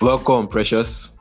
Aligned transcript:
Welcome, 0.00 0.46
Precious. 0.46 1.12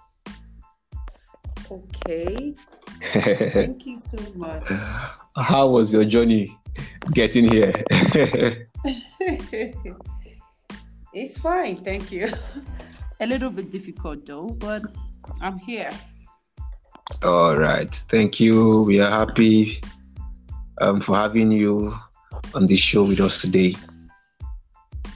Okay. 1.72 2.54
Thank 3.02 3.86
you 3.86 3.97
so 3.97 4.18
much. 4.36 4.63
How 5.36 5.68
was 5.68 5.92
your 5.92 6.06
journey 6.06 6.56
getting 7.13 7.50
here? 7.50 7.74
it's 11.13 11.37
fine, 11.37 11.83
thank 11.83 12.12
you. 12.12 12.32
A 13.19 13.26
little 13.26 13.50
bit 13.50 13.72
difficult 13.72 14.26
though, 14.26 14.50
but 14.50 14.83
I'm 15.41 15.58
here. 15.58 15.91
All 17.23 17.58
right. 17.58 17.91
Thank 18.09 18.40
you. 18.40 18.82
We 18.84 19.02
are 19.02 19.09
happy 19.09 19.82
um, 20.82 21.02
for 21.02 21.16
having 21.16 21.52
you 21.52 21.98
on 22.54 22.68
this 22.68 22.80
show 22.80 23.04
with 23.04 23.20
us 23.20 23.41
today. 23.41 23.76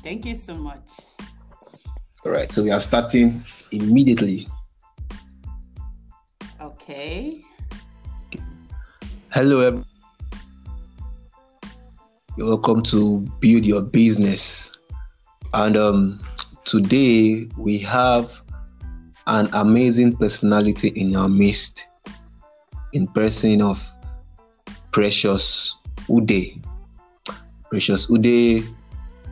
Thank 0.01 0.25
you 0.25 0.33
so 0.33 0.55
much. 0.55 0.89
All 2.23 2.31
right. 2.31 2.51
So 2.51 2.61
we 2.61 2.69
are 2.69 2.79
starting 2.79 3.43
immediately. 3.71 4.47
Okay. 6.61 7.41
Hello, 9.31 9.59
everyone. 9.61 9.85
You're 12.37 12.47
welcome 12.47 12.83
to 12.83 13.19
Build 13.39 13.65
Your 13.65 13.81
Business. 13.81 14.71
And 15.55 15.75
um, 15.75 16.23
today 16.65 17.49
we 17.57 17.79
have 17.79 18.43
an 19.25 19.49
amazing 19.53 20.15
personality 20.15 20.89
in 20.89 21.15
our 21.15 21.27
midst, 21.27 21.87
in 22.93 23.07
person 23.07 23.63
of 23.63 23.81
Precious 24.91 25.75
Udeh. 26.07 26.63
Precious 27.71 28.05
Udeh 28.07 28.63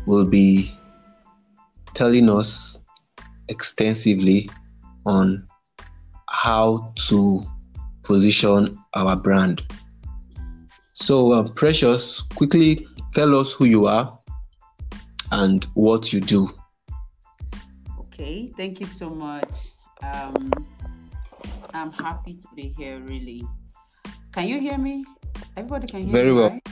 will 0.08 0.26
be 0.26 0.74
telling 2.00 2.30
us 2.30 2.78
extensively 3.50 4.50
on 5.06 5.46
how 6.30 6.94
to 6.96 7.44
position 8.04 8.80
our 8.94 9.18
brand. 9.18 9.62
So, 10.94 11.34
uh, 11.34 11.44
Precious, 11.50 12.22
quickly 12.36 12.88
tell 13.14 13.36
us 13.36 13.52
who 13.52 13.66
you 13.66 13.86
are 13.86 14.18
and 15.34 15.66
what 15.74 16.14
you 16.14 16.22
do. 16.22 16.50
Okay, 18.00 18.50
thank 18.56 18.80
you 18.80 18.86
so 18.86 19.10
much. 19.10 19.72
Um, 20.02 20.52
I'm 21.74 21.92
happy 21.92 22.34
to 22.34 22.48
be 22.56 22.74
here, 22.78 23.00
really. 23.00 23.44
Can 24.32 24.48
you 24.48 24.62
hear 24.62 24.78
me? 24.78 25.04
Everybody 25.58 25.88
can 25.88 26.00
hear 26.00 26.08
me? 26.08 26.14
Very 26.14 26.32
me, 26.32 26.40
well. 26.40 26.50
right? 26.50 26.68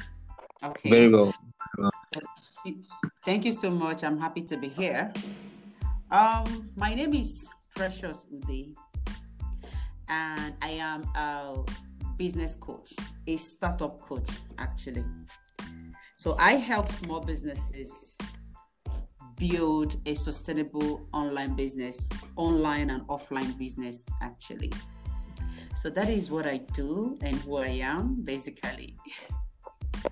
Okay. 0.63 0.89
Very 0.89 1.09
well. 1.09 1.33
Thank 3.27 3.43
you 3.43 3.51
so 3.51 3.69
much. 3.69 4.05
I'm 4.05 4.17
happy 4.17 4.41
to 4.43 4.55
be 4.55 4.69
here. 4.69 5.11
Um, 6.11 6.71
my 6.77 6.95
name 6.95 7.13
is 7.13 7.49
Precious 7.75 8.25
Udeh, 8.33 8.73
and 10.07 10.55
I 10.61 10.69
am 10.79 11.03
a 11.13 11.57
business 12.15 12.55
coach, 12.55 12.93
a 13.27 13.35
startup 13.35 13.99
coach, 13.99 14.29
actually. 14.59 15.03
So 16.15 16.37
I 16.39 16.53
help 16.53 16.89
small 16.89 17.19
businesses 17.19 18.17
build 19.35 19.97
a 20.05 20.15
sustainable 20.15 21.05
online 21.11 21.53
business, 21.53 22.09
online 22.37 22.91
and 22.91 23.01
offline 23.09 23.57
business, 23.57 24.07
actually. 24.21 24.71
So 25.75 25.89
that 25.89 26.07
is 26.07 26.31
what 26.31 26.47
I 26.47 26.59
do 26.71 27.17
and 27.21 27.35
who 27.35 27.57
I 27.57 27.83
am, 27.83 28.21
basically. 28.23 28.95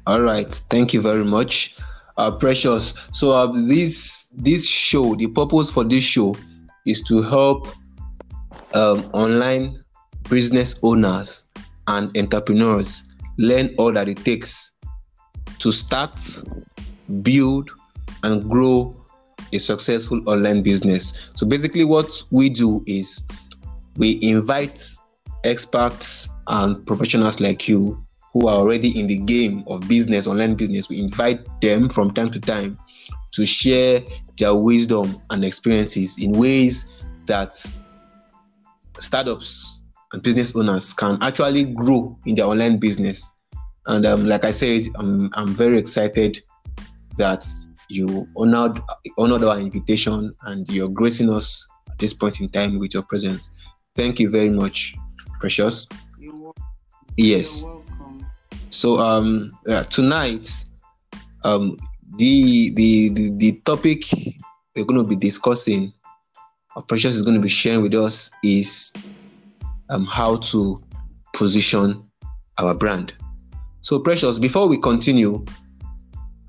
All 0.05 0.19
right. 0.19 0.53
Thank 0.69 0.93
you 0.93 0.99
very 0.99 1.23
much, 1.23 1.77
uh, 2.17 2.31
Precious. 2.31 2.93
So 3.11 3.31
uh, 3.31 3.51
this 3.67 4.27
this 4.33 4.67
show, 4.67 5.15
the 5.15 5.27
purpose 5.27 5.69
for 5.69 5.83
this 5.83 6.03
show 6.03 6.35
is 6.85 7.01
to 7.03 7.21
help 7.21 7.67
um, 8.73 9.09
online 9.13 9.83
business 10.29 10.75
owners 10.83 11.43
and 11.87 12.15
entrepreneurs 12.17 13.03
learn 13.37 13.73
all 13.77 13.91
that 13.91 14.09
it 14.09 14.17
takes 14.23 14.71
to 15.59 15.71
start, 15.71 16.19
build, 17.21 17.69
and 18.23 18.49
grow 18.49 18.95
a 19.53 19.59
successful 19.59 20.21
online 20.27 20.63
business. 20.63 21.13
So 21.35 21.45
basically, 21.45 21.83
what 21.83 22.23
we 22.31 22.49
do 22.49 22.83
is 22.87 23.23
we 23.97 24.19
invite 24.21 24.83
experts 25.43 26.29
and 26.47 26.85
professionals 26.85 27.39
like 27.39 27.67
you 27.67 28.04
who 28.35 28.49
are 28.49 28.57
already 28.57 28.99
in 28.99 29.07
the 29.07 29.17
game 29.17 29.63
of 29.65 29.87
business, 29.87 30.27
online 30.27 30.55
business. 30.55 30.89
We 30.89 30.99
invite 30.99 31.39
them 31.61 31.87
from 31.87 32.13
time 32.13 32.31
to 32.31 32.39
time 32.41 32.77
to 33.31 33.45
share 33.45 34.03
their 34.37 34.53
wisdom 34.53 35.21
and 35.29 35.45
experiences 35.45 36.17
in 36.21 36.33
ways 36.33 37.01
that 37.27 37.65
startups 38.99 39.79
and 40.11 40.21
business 40.21 40.53
owners 40.53 40.91
can 40.91 41.17
actually 41.21 41.63
grow 41.63 42.19
in 42.25 42.35
their 42.35 42.45
online 42.45 42.77
business. 42.77 43.31
And 43.85 44.05
um, 44.05 44.25
like 44.25 44.43
I 44.43 44.51
said, 44.51 44.83
I'm, 44.95 45.29
I'm 45.35 45.55
very 45.55 45.79
excited 45.79 46.41
that 47.17 47.47
you 47.87 48.27
honored 48.35 48.81
honored 49.17 49.43
our 49.43 49.59
invitation 49.59 50.35
and 50.41 50.67
you're 50.67 50.89
gracing 50.89 51.29
us 51.29 51.65
at 51.89 51.97
this 51.99 52.13
point 52.13 52.41
in 52.41 52.49
time 52.49 52.79
with 52.79 52.93
your 52.93 53.03
presence. 53.03 53.51
Thank 53.95 54.19
you 54.19 54.29
very 54.29 54.49
much, 54.49 54.93
Precious. 55.39 55.87
Yes. 57.15 57.65
So 58.69 58.99
um 58.99 59.57
uh, 59.67 59.83
tonight 59.85 60.49
um 61.43 61.77
the, 62.17 62.71
the 62.71 63.09
the 63.09 63.29
the 63.37 63.51
topic 63.65 64.03
we're 64.75 64.85
going 64.85 65.01
to 65.01 65.07
be 65.07 65.15
discussing 65.15 65.93
or 66.75 66.83
Precious 66.83 67.15
is 67.15 67.21
going 67.21 67.35
to 67.35 67.41
be 67.41 67.49
sharing 67.49 67.81
with 67.81 67.93
us 67.93 68.29
is 68.43 68.91
um 69.89 70.05
how 70.05 70.37
to 70.37 70.83
position 71.33 72.03
our 72.57 72.73
brand. 72.73 73.13
So 73.81 73.99
Precious, 73.99 74.39
before 74.39 74.67
we 74.67 74.77
continue, 74.77 75.45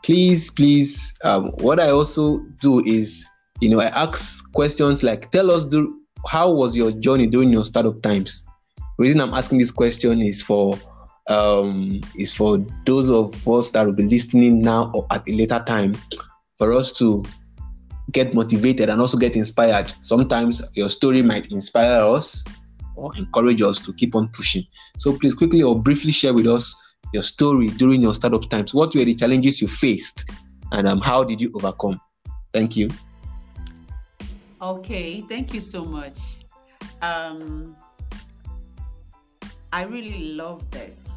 please 0.02 0.50
please 0.50 1.12
um 1.22 1.48
what 1.58 1.80
I 1.80 1.90
also 1.90 2.38
do 2.60 2.84
is 2.84 3.24
you 3.60 3.68
know 3.68 3.80
I 3.80 3.86
ask 3.86 4.50
questions 4.52 5.02
like 5.02 5.30
tell 5.30 5.50
us 5.50 5.64
do 5.64 6.00
how 6.26 6.50
was 6.50 6.76
your 6.76 6.90
journey 6.92 7.26
during 7.26 7.50
your 7.50 7.64
startup 7.64 8.02
times. 8.02 8.44
The 8.76 9.02
reason 9.02 9.20
I'm 9.20 9.34
asking 9.34 9.58
this 9.58 9.70
question 9.70 10.22
is 10.22 10.42
for 10.42 10.78
um, 11.28 12.00
is 12.16 12.32
for 12.32 12.64
those 12.84 13.10
of 13.10 13.46
us 13.48 13.70
that 13.70 13.84
will 13.86 13.92
be 13.92 14.04
listening 14.04 14.60
now 14.60 14.90
or 14.94 15.06
at 15.10 15.28
a 15.28 15.32
later 15.32 15.62
time 15.66 15.94
for 16.58 16.72
us 16.72 16.92
to 16.92 17.24
get 18.12 18.34
motivated 18.34 18.88
and 18.88 19.00
also 19.00 19.16
get 19.16 19.36
inspired. 19.36 19.92
Sometimes 20.00 20.62
your 20.74 20.88
story 20.88 21.22
might 21.22 21.50
inspire 21.50 22.00
us 22.00 22.44
or 22.94 23.14
encourage 23.16 23.60
us 23.62 23.78
to 23.80 23.92
keep 23.92 24.14
on 24.14 24.28
pushing. 24.28 24.64
So 24.96 25.16
please 25.18 25.34
quickly 25.34 25.62
or 25.62 25.80
briefly 25.80 26.12
share 26.12 26.32
with 26.32 26.46
us 26.46 26.74
your 27.12 27.22
story 27.22 27.68
during 27.68 28.02
your 28.02 28.14
startup 28.14 28.48
times. 28.48 28.72
What 28.72 28.94
were 28.94 29.04
the 29.04 29.14
challenges 29.14 29.60
you 29.60 29.68
faced 29.68 30.30
and 30.72 30.86
um, 30.86 31.00
how 31.00 31.24
did 31.24 31.40
you 31.40 31.52
overcome? 31.54 32.00
Thank 32.52 32.76
you. 32.76 32.88
Okay, 34.60 35.20
thank 35.28 35.52
you 35.52 35.60
so 35.60 35.84
much. 35.84 36.38
Um, 37.02 37.76
I 39.76 39.82
really 39.82 40.32
love 40.32 40.70
this 40.70 41.12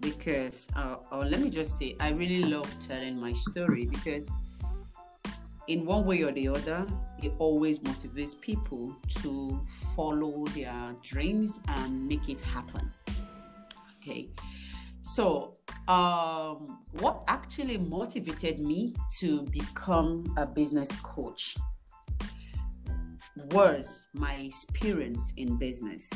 because, 0.00 0.66
uh, 0.74 0.96
or 1.12 1.26
let 1.26 1.40
me 1.40 1.50
just 1.50 1.76
say, 1.76 1.94
I 2.00 2.08
really 2.08 2.42
love 2.42 2.66
telling 2.80 3.20
my 3.20 3.34
story 3.34 3.84
because, 3.84 4.30
in 5.68 5.84
one 5.84 6.06
way 6.06 6.22
or 6.22 6.32
the 6.32 6.48
other, 6.48 6.86
it 7.22 7.34
always 7.38 7.80
motivates 7.80 8.40
people 8.40 8.96
to 9.20 9.60
follow 9.94 10.46
their 10.54 10.96
dreams 11.02 11.60
and 11.68 12.08
make 12.08 12.30
it 12.30 12.40
happen. 12.40 12.90
Okay, 13.98 14.30
so 15.02 15.52
um, 15.86 16.78
what 17.00 17.24
actually 17.28 17.76
motivated 17.76 18.58
me 18.58 18.94
to 19.18 19.42
become 19.50 20.24
a 20.38 20.46
business 20.46 20.88
coach? 21.02 21.54
was 23.52 24.06
my 24.14 24.36
experience 24.36 25.34
in 25.36 25.58
business. 25.58 26.10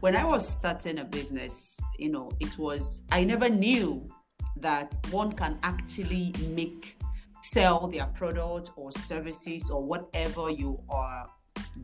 When 0.00 0.14
I 0.14 0.24
was 0.24 0.46
starting 0.46 0.98
a 0.98 1.04
business, 1.04 1.76
you 1.98 2.10
know, 2.10 2.30
it 2.38 2.58
was, 2.58 3.00
I 3.10 3.24
never 3.24 3.48
knew 3.48 4.08
that 4.58 4.96
one 5.10 5.32
can 5.32 5.58
actually 5.62 6.34
make, 6.48 6.98
sell 7.42 7.88
their 7.88 8.06
product 8.06 8.72
or 8.76 8.92
services 8.92 9.70
or 9.70 9.82
whatever 9.82 10.50
you 10.50 10.78
are 10.90 11.30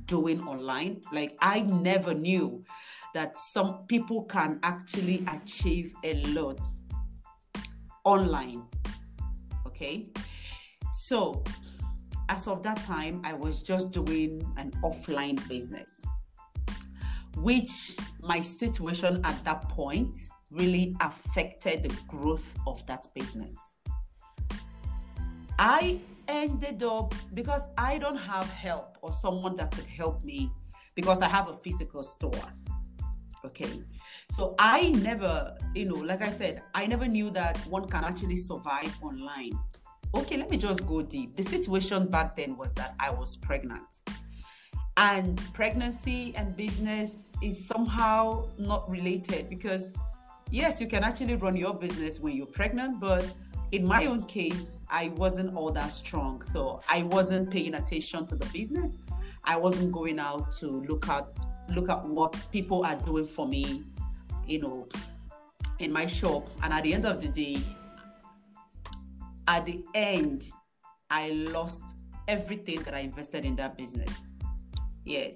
doing 0.04 0.40
online. 0.42 1.00
Like, 1.10 1.36
I 1.40 1.60
never 1.60 2.12
knew 2.12 2.62
that 3.14 3.38
some 3.38 3.86
people 3.88 4.24
can 4.24 4.60
actually 4.62 5.24
achieve 5.32 5.94
a 6.04 6.22
lot 6.24 6.60
online. 8.04 8.62
Okay. 9.66 10.10
So, 10.92 11.42
as 12.28 12.46
of 12.46 12.62
that 12.62 12.82
time, 12.82 13.22
I 13.24 13.32
was 13.32 13.62
just 13.62 13.90
doing 13.90 14.42
an 14.58 14.70
offline 14.82 15.36
business, 15.48 16.02
which 17.36 17.96
my 18.20 18.40
situation 18.40 19.20
at 19.24 19.42
that 19.44 19.68
point 19.68 20.18
really 20.50 20.96
affected 21.00 21.82
the 21.84 21.96
growth 22.08 22.54
of 22.66 22.84
that 22.86 23.06
business. 23.14 23.56
I 25.58 25.98
ended 26.28 26.82
up 26.82 27.14
because 27.34 27.62
I 27.78 27.98
don't 27.98 28.16
have 28.16 28.48
help 28.50 28.98
or 29.02 29.12
someone 29.12 29.56
that 29.56 29.70
could 29.70 29.86
help 29.86 30.24
me 30.24 30.50
because 30.94 31.22
I 31.22 31.28
have 31.28 31.48
a 31.48 31.54
physical 31.54 32.02
store. 32.02 32.32
Okay. 33.44 33.82
So 34.30 34.54
I 34.58 34.90
never, 34.90 35.56
you 35.74 35.86
know, 35.86 35.96
like 35.96 36.22
I 36.22 36.30
said, 36.30 36.62
I 36.74 36.86
never 36.86 37.06
knew 37.08 37.30
that 37.30 37.58
one 37.68 37.88
can 37.88 38.04
actually 38.04 38.36
survive 38.36 38.96
online. 39.02 39.52
Okay, 40.14 40.36
let 40.36 40.50
me 40.50 40.58
just 40.58 40.86
go 40.86 41.02
deep. 41.02 41.36
The 41.36 41.42
situation 41.42 42.06
back 42.06 42.36
then 42.36 42.56
was 42.56 42.72
that 42.74 42.94
I 43.00 43.10
was 43.10 43.36
pregnant. 43.36 43.82
And 44.96 45.40
pregnancy 45.54 46.34
and 46.36 46.54
business 46.56 47.32
is 47.42 47.66
somehow 47.66 48.48
not 48.58 48.88
related 48.90 49.48
because, 49.48 49.96
yes, 50.50 50.80
you 50.80 50.86
can 50.86 51.02
actually 51.02 51.36
run 51.36 51.56
your 51.56 51.74
business 51.74 52.20
when 52.20 52.36
you're 52.36 52.46
pregnant, 52.46 53.00
but 53.00 53.24
in 53.72 53.86
my 53.86 54.04
own 54.04 54.22
case, 54.24 54.80
I 54.90 55.08
wasn't 55.16 55.56
all 55.56 55.72
that 55.72 55.92
strong. 55.92 56.42
So 56.42 56.80
I 56.88 57.04
wasn't 57.04 57.50
paying 57.50 57.74
attention 57.74 58.26
to 58.26 58.36
the 58.36 58.46
business. 58.46 58.92
I 59.44 59.56
wasn't 59.56 59.92
going 59.92 60.18
out 60.18 60.52
to 60.58 60.66
look 60.66 61.08
at 61.08 61.26
look 61.70 61.88
at 61.88 62.04
what 62.04 62.36
people 62.52 62.84
are 62.84 62.96
doing 62.96 63.26
for 63.26 63.46
me, 63.46 63.82
you 64.46 64.60
know, 64.60 64.88
in 65.78 65.90
my 65.90 66.06
shop. 66.06 66.46
And 66.62 66.72
at 66.72 66.82
the 66.82 66.92
end 66.92 67.06
of 67.06 67.20
the 67.20 67.28
day, 67.28 67.62
at 69.48 69.64
the 69.64 69.82
end, 69.94 70.50
I 71.08 71.30
lost 71.30 71.82
everything 72.28 72.82
that 72.82 72.94
I 72.94 73.00
invested 73.00 73.44
in 73.44 73.56
that 73.56 73.76
business. 73.76 74.28
Yes, 75.04 75.34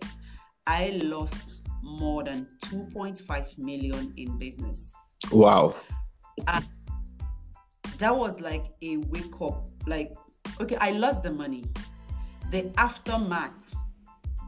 I 0.67 1.01
lost 1.03 1.63
more 1.83 2.25
than 2.25 2.47
2.5 2.65 3.59
million 3.59 4.13
in 4.17 4.39
business. 4.39 4.93
Wow. 5.31 5.77
And 6.47 6.65
that 7.99 8.17
was 8.17 8.41
like 8.41 8.67
a 8.83 8.99
wake 8.99 9.41
up. 9.41 9.69
Like, 9.87 10.15
okay, 10.61 10.77
I 10.77 10.91
lost 10.93 11.23
the 11.23 11.33
money. 11.33 11.65
The 12.51 12.71
aftermath 12.77 13.75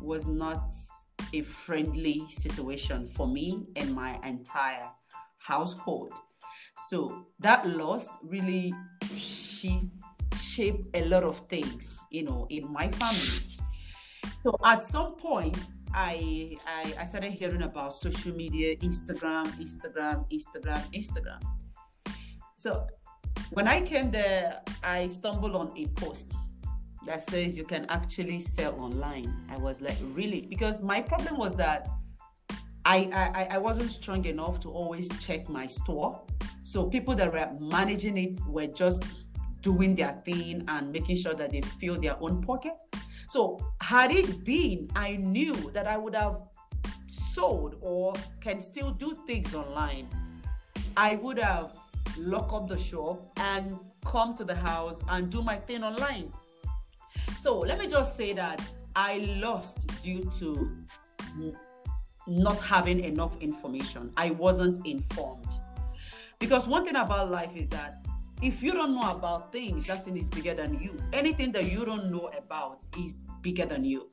was 0.01 0.27
not 0.27 0.69
a 1.33 1.43
friendly 1.43 2.27
situation 2.31 3.09
for 3.09 3.27
me 3.27 3.67
and 3.77 3.95
my 3.95 4.19
entire 4.25 4.89
household. 5.39 6.13
So 6.87 7.27
that 7.41 7.69
loss 7.69 8.09
really 8.23 8.73
she 9.15 9.91
shaped 10.37 10.89
a 10.95 11.05
lot 11.07 11.25
of 11.25 11.41
things, 11.49 11.99
you 12.11 12.23
know, 12.23 12.47
in 12.51 12.73
my 12.73 12.89
family. 12.89 13.58
So 14.45 14.57
at 14.65 14.83
some 14.83 15.17
point, 15.17 15.59
I, 15.95 16.57
I 16.67 16.95
I 17.01 17.05
started 17.05 17.33
hearing 17.33 17.63
about 17.63 17.95
social 17.95 18.35
media, 18.35 18.77
Instagram, 18.77 19.47
Instagram, 19.59 20.31
Instagram, 20.31 20.83
Instagram. 20.95 21.43
So 22.57 22.87
when 23.51 23.67
I 23.67 23.81
came 23.81 24.11
there, 24.11 24.61
I 24.83 25.07
stumbled 25.07 25.55
on 25.55 25.73
a 25.77 25.87
post 26.01 26.35
that 27.07 27.23
says 27.23 27.57
you 27.57 27.65
can 27.65 27.87
actually 27.89 28.41
sell 28.41 28.79
online. 28.81 29.35
I 29.49 29.57
was 29.57 29.81
like, 29.81 29.97
really? 30.13 30.43
Because 30.43 30.83
my 30.83 31.01
problem 31.01 31.39
was 31.39 31.55
that 31.57 31.89
I, 32.85 33.09
I, 33.13 33.57
I 33.57 33.59
wasn't 33.59 33.91
strong 33.91 34.25
enough 34.25 34.61
to 34.61 34.71
always 34.71 35.09
check 35.21 35.49
my 35.49 35.67
store. 35.67 36.21
So 36.63 36.89
people 36.89 37.15
that 37.15 37.33
were 37.33 37.49
managing 37.61 38.19
it 38.19 38.39
were 38.47 38.67
just 38.67 39.25
doing 39.63 39.95
their 39.95 40.13
thing 40.25 40.65
and 40.69 40.93
making 40.93 41.17
sure 41.17 41.35
that 41.35 41.51
they 41.51 41.61
fill 41.81 42.01
their 42.01 42.17
own 42.23 42.43
pocket. 42.43 42.75
So 43.29 43.59
had 43.83 44.11
it 44.11 44.43
been, 44.43 44.91
I 44.97 45.17
knew 45.17 45.55
that 45.73 45.87
I 45.87 45.99
would 45.99 46.15
have 46.15 46.41
sold 47.07 47.77
or 47.83 48.15
can 48.41 48.59
still 48.61 48.91
do 48.91 49.17
things 49.27 49.55
online. 49.55 50.09
I 50.97 51.17
would 51.17 51.39
have 51.39 51.79
locked 52.17 52.53
up 52.55 52.69
the 52.69 52.79
shop 52.79 53.27
and 53.37 53.79
come 54.05 54.35
to 54.35 54.45
the 54.45 54.55
house 54.55 55.01
and 55.11 55.31
do 55.31 55.43
my 55.43 55.57
thing 55.57 55.85
online. 55.85 56.33
So 57.39 57.59
let 57.59 57.79
me 57.79 57.87
just 57.87 58.17
say 58.17 58.33
that 58.33 58.63
I 58.97 59.19
lost 59.41 59.87
due 60.03 60.31
to 60.39 60.77
not 62.27 62.59
having 62.61 63.01
enough 63.01 63.37
information. 63.41 64.11
I 64.17 64.31
wasn't 64.31 64.85
informed. 64.87 65.47
Because 66.39 66.67
one 66.67 66.85
thing 66.85 66.97
about 66.97 67.31
life 67.31 67.55
is 67.55 67.69
that 67.69 68.07
if 68.41 68.63
you 68.63 68.73
don't 68.73 68.95
know 68.95 69.11
about 69.11 69.53
things, 69.53 69.87
that 69.87 70.05
thing 70.05 70.17
is 70.17 70.29
bigger 70.29 70.55
than 70.55 70.81
you. 70.81 70.99
Anything 71.13 71.53
that 71.53 71.65
you 71.65 71.85
don't 71.85 72.11
know 72.11 72.31
about 72.37 72.87
is 72.99 73.25
bigger 73.43 73.67
than 73.67 73.85
you. 73.85 74.09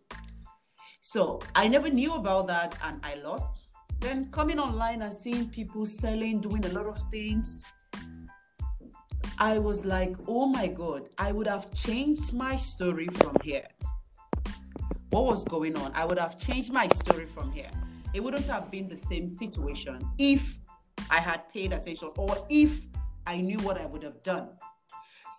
So 1.01 1.39
I 1.53 1.67
never 1.67 1.89
knew 1.89 2.13
about 2.13 2.47
that 2.47 2.77
and 2.83 2.99
I 3.03 3.15
lost. 3.15 3.61
Then 3.99 4.31
coming 4.31 4.59
online 4.59 5.03
and 5.03 5.13
seeing 5.13 5.49
people 5.49 5.85
selling, 5.85 6.41
doing 6.41 6.65
a 6.65 6.69
lot 6.69 6.87
of 6.87 7.01
things, 7.11 7.63
I 9.37 9.59
was 9.59 9.85
like, 9.85 10.15
oh 10.27 10.47
my 10.47 10.67
God, 10.67 11.09
I 11.17 11.31
would 11.31 11.47
have 11.47 11.71
changed 11.73 12.33
my 12.33 12.55
story 12.55 13.07
from 13.07 13.35
here. 13.43 13.67
What 15.09 15.25
was 15.25 15.45
going 15.45 15.77
on? 15.77 15.91
I 15.93 16.05
would 16.05 16.17
have 16.17 16.39
changed 16.39 16.71
my 16.73 16.87
story 16.87 17.25
from 17.25 17.51
here. 17.51 17.69
It 18.13 18.23
wouldn't 18.23 18.47
have 18.47 18.71
been 18.71 18.87
the 18.87 18.97
same 18.97 19.29
situation 19.29 20.07
if 20.17 20.57
I 21.11 21.19
had 21.19 21.47
paid 21.53 21.73
attention 21.73 22.09
or 22.17 22.45
if 22.49 22.85
I 23.25 23.37
knew 23.37 23.57
what 23.59 23.79
I 23.79 23.85
would 23.85 24.03
have 24.03 24.21
done. 24.21 24.49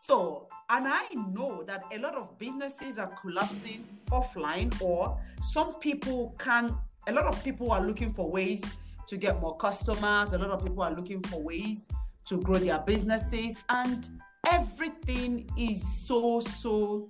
So, 0.02 0.48
and 0.68 0.86
I 0.86 1.06
know 1.14 1.62
that 1.64 1.84
a 1.92 1.98
lot 1.98 2.14
of 2.14 2.38
businesses 2.38 2.98
are 2.98 3.12
collapsing 3.20 3.86
offline, 4.10 4.80
or 4.80 5.18
some 5.40 5.74
people 5.74 6.34
can, 6.38 6.76
a 7.06 7.12
lot 7.12 7.26
of 7.26 7.42
people 7.42 7.72
are 7.72 7.80
looking 7.80 8.12
for 8.12 8.30
ways 8.30 8.62
to 9.08 9.16
get 9.16 9.40
more 9.40 9.56
customers, 9.56 10.32
a 10.32 10.38
lot 10.38 10.50
of 10.50 10.62
people 10.62 10.82
are 10.82 10.92
looking 10.92 11.22
for 11.22 11.40
ways 11.40 11.88
to 12.26 12.40
grow 12.40 12.58
their 12.58 12.78
businesses, 12.80 13.62
and 13.68 14.10
everything 14.50 15.48
is 15.56 15.82
so, 16.06 16.40
so 16.40 17.08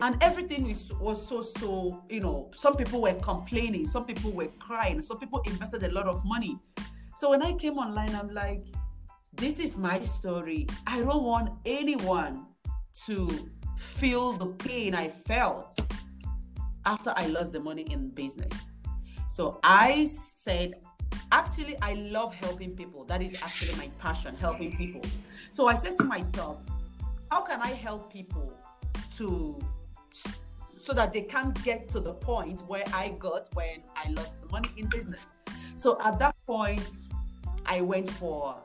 and 0.00 0.22
everything 0.22 0.68
was, 1.00 1.26
so 1.26 1.40
so 1.40 2.02
you 2.10 2.20
know 2.20 2.50
some 2.54 2.76
people 2.76 3.00
were 3.00 3.14
complaining 3.14 3.86
some 3.86 4.04
people 4.04 4.30
were 4.32 4.48
crying 4.58 5.00
some 5.00 5.18
people 5.18 5.40
invested 5.46 5.84
a 5.84 5.90
lot 5.92 6.06
of 6.06 6.22
money 6.24 6.58
so 7.16 7.30
when 7.30 7.42
i 7.42 7.52
came 7.52 7.78
online 7.78 8.14
i'm 8.14 8.30
like 8.30 8.62
this 9.36 9.58
is 9.58 9.76
my 9.76 10.00
story. 10.00 10.66
I 10.86 11.00
don't 11.00 11.24
want 11.24 11.50
anyone 11.66 12.46
to 13.06 13.50
feel 13.76 14.32
the 14.32 14.46
pain 14.46 14.94
i 14.94 15.08
felt 15.08 15.78
after 16.86 17.12
i 17.16 17.26
lost 17.26 17.52
the 17.52 17.60
money 17.60 17.82
in 17.90 18.10
business. 18.10 18.70
So 19.28 19.58
i 19.64 20.04
said 20.04 20.74
actually 21.32 21.76
i 21.82 21.94
love 21.94 22.32
helping 22.34 22.76
people. 22.76 23.04
That 23.04 23.22
is 23.22 23.34
actually 23.42 23.74
my 23.74 23.90
passion 23.98 24.36
helping 24.36 24.76
people. 24.76 25.02
So 25.50 25.66
i 25.66 25.74
said 25.74 25.96
to 25.98 26.04
myself 26.04 26.62
how 27.30 27.40
can 27.40 27.60
i 27.60 27.70
help 27.70 28.12
people 28.12 28.52
to 29.16 29.60
so 30.80 30.92
that 30.92 31.12
they 31.12 31.22
can't 31.22 31.60
get 31.64 31.88
to 31.88 31.98
the 31.98 32.12
point 32.12 32.60
where 32.68 32.84
i 32.92 33.08
got 33.18 33.48
when 33.54 33.82
i 33.96 34.10
lost 34.10 34.40
the 34.40 34.48
money 34.48 34.70
in 34.76 34.86
business? 34.88 35.32
So 35.76 35.98
at 36.00 36.20
that 36.20 36.36
point 36.46 37.03
i 37.66 37.80
went 37.80 38.08
for 38.10 38.56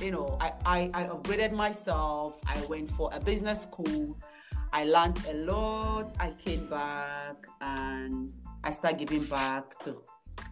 you 0.00 0.10
know 0.10 0.36
i 0.40 0.52
i, 0.64 0.90
I 0.94 1.04
upgraded 1.04 1.52
myself 1.52 2.40
i 2.46 2.60
went 2.66 2.90
for 2.92 3.10
a 3.12 3.20
business 3.20 3.62
school 3.62 4.18
i 4.72 4.84
learned 4.84 5.18
a 5.28 5.34
lot 5.34 6.14
i 6.20 6.30
came 6.30 6.66
back 6.68 7.36
and 7.60 8.32
i 8.64 8.70
started 8.70 8.98
giving 8.98 9.24
back 9.24 9.78
to 9.80 10.02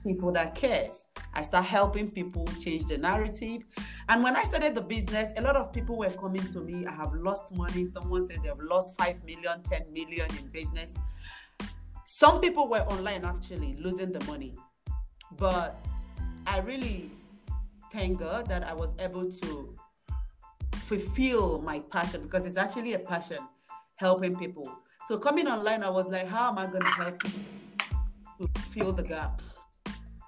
people 0.03 0.33
that 0.33 0.55
cares. 0.55 1.07
I 1.35 1.43
start 1.43 1.67
helping 1.67 2.11
people 2.11 2.47
change 2.61 2.87
the 2.87 2.99
narrative. 2.99 3.63
And 4.09 4.23
when 4.23 4.37
I 4.37 4.43
started 4.43 4.75
the 4.75 4.81
business, 4.81 5.29
a 5.37 5.43
lot 5.43 5.57
of 5.57 5.73
people 5.73 5.97
were 5.97 6.11
coming 6.11 6.47
to 6.49 6.61
me. 6.61 6.87
I 6.87 6.93
have 6.93 7.13
lost 7.15 7.55
money. 7.55 7.85
Someone 7.85 8.27
said 8.27 8.39
they 8.43 8.49
have 8.49 8.61
lost 8.61 8.97
5 8.99 9.25
million, 9.25 9.63
10 9.63 9.93
million 9.93 10.29
in 10.39 10.49
business. 10.49 10.97
Some 12.05 12.41
people 12.41 12.69
were 12.69 12.81
online 12.81 13.25
actually 13.25 13.77
losing 13.79 14.13
the 14.13 14.25
money. 14.25 14.55
But 15.37 15.79
I 16.47 16.61
really 16.61 17.11
thank 17.93 18.19
God 18.19 18.49
that 18.49 18.63
I 18.63 18.75
was 18.75 18.95
able 18.99 19.31
to 19.31 19.77
fulfill 20.89 21.61
my 21.61 21.81
passion 21.81 22.23
because 22.23 22.47
it's 22.47 22.57
actually 22.57 22.95
a 22.95 22.99
passion 22.99 23.39
helping 23.97 24.37
people. 24.37 24.67
So 25.05 25.19
coming 25.19 25.47
online, 25.47 25.83
I 25.83 25.91
was 25.91 26.07
like, 26.07 26.27
how 26.27 26.49
am 26.49 26.59
I 26.59 26.67
going 26.67 26.83
to 26.83 26.89
help 26.89 27.23
people 27.23 27.41
to 28.41 28.61
fill 28.63 28.93
the 28.93 29.03
gap? 29.03 29.43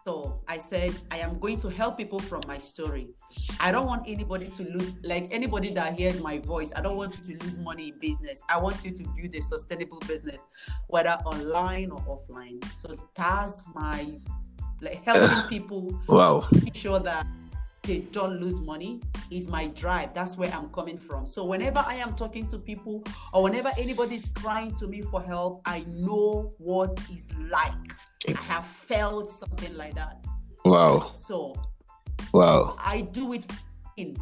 So 0.06 0.40
I 0.48 0.56
said, 0.56 0.94
I 1.10 1.18
am 1.18 1.38
going 1.38 1.58
to 1.58 1.68
help 1.68 1.98
people 1.98 2.18
from 2.18 2.40
my 2.46 2.56
story. 2.58 3.10
I 3.58 3.70
don't 3.70 3.86
want 3.86 4.04
anybody 4.06 4.46
to 4.48 4.62
lose, 4.64 4.92
like 5.02 5.28
anybody 5.30 5.72
that 5.74 5.98
hears 5.98 6.20
my 6.20 6.38
voice, 6.38 6.72
I 6.74 6.80
don't 6.80 6.96
want 6.96 7.18
you 7.18 7.36
to 7.36 7.44
lose 7.44 7.58
money 7.58 7.88
in 7.88 7.98
business. 7.98 8.42
I 8.48 8.58
want 8.58 8.82
you 8.84 8.90
to 8.92 9.02
build 9.02 9.34
a 9.34 9.42
sustainable 9.42 9.98
business, 10.00 10.46
whether 10.88 11.10
online 11.10 11.90
or 11.90 12.00
offline. 12.00 12.64
So 12.74 12.96
that's 13.14 13.60
my, 13.74 14.18
like 14.80 15.04
helping 15.04 15.48
people. 15.48 16.00
Wow. 16.08 16.48
Make 16.64 16.74
sure 16.74 16.98
that 17.00 17.26
they 17.90 17.98
don't 18.12 18.40
lose 18.40 18.60
money 18.60 19.00
is 19.32 19.48
my 19.48 19.66
drive. 19.66 20.14
That's 20.14 20.36
where 20.36 20.52
I'm 20.52 20.68
coming 20.68 20.96
from. 20.96 21.26
So 21.26 21.44
whenever 21.44 21.80
I 21.84 21.96
am 21.96 22.14
talking 22.14 22.46
to 22.46 22.56
people 22.56 23.02
or 23.32 23.42
whenever 23.42 23.72
anybody 23.76 24.14
is 24.14 24.28
crying 24.28 24.72
to 24.76 24.86
me 24.86 25.00
for 25.00 25.20
help, 25.20 25.60
I 25.64 25.80
know 25.88 26.54
what 26.58 27.00
it's 27.10 27.26
like. 27.50 27.72
I 28.28 28.40
have 28.42 28.64
felt 28.64 29.28
something 29.28 29.76
like 29.76 29.96
that. 29.96 30.22
Wow. 30.64 31.10
So 31.14 31.60
wow. 32.32 32.76
I 32.78 33.00
do 33.00 33.32
it 33.32 33.44
in 33.96 34.16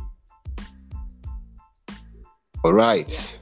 All 2.65 2.73
right. 2.73 3.39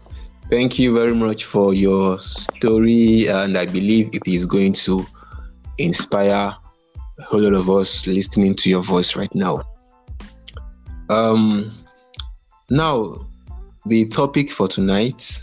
Thank 0.51 0.77
you 0.77 0.93
very 0.93 1.15
much 1.15 1.45
for 1.45 1.73
your 1.73 2.19
story, 2.19 3.29
and 3.29 3.57
I 3.57 3.67
believe 3.67 4.11
it 4.13 4.27
is 4.27 4.45
going 4.45 4.73
to 4.87 5.07
inspire 5.79 6.57
a 7.19 7.23
whole 7.23 7.41
lot 7.41 7.55
of 7.55 7.71
us 7.71 8.09
listening 8.09 8.57
to 8.57 8.71
your 8.71 8.83
voice 8.83 9.15
right 9.15 9.33
now. 9.33 9.63
Um, 11.09 11.73
now, 12.71 13.27
the 13.87 14.07
topic 14.07 14.51
for 14.51 14.69
tonight 14.69 15.41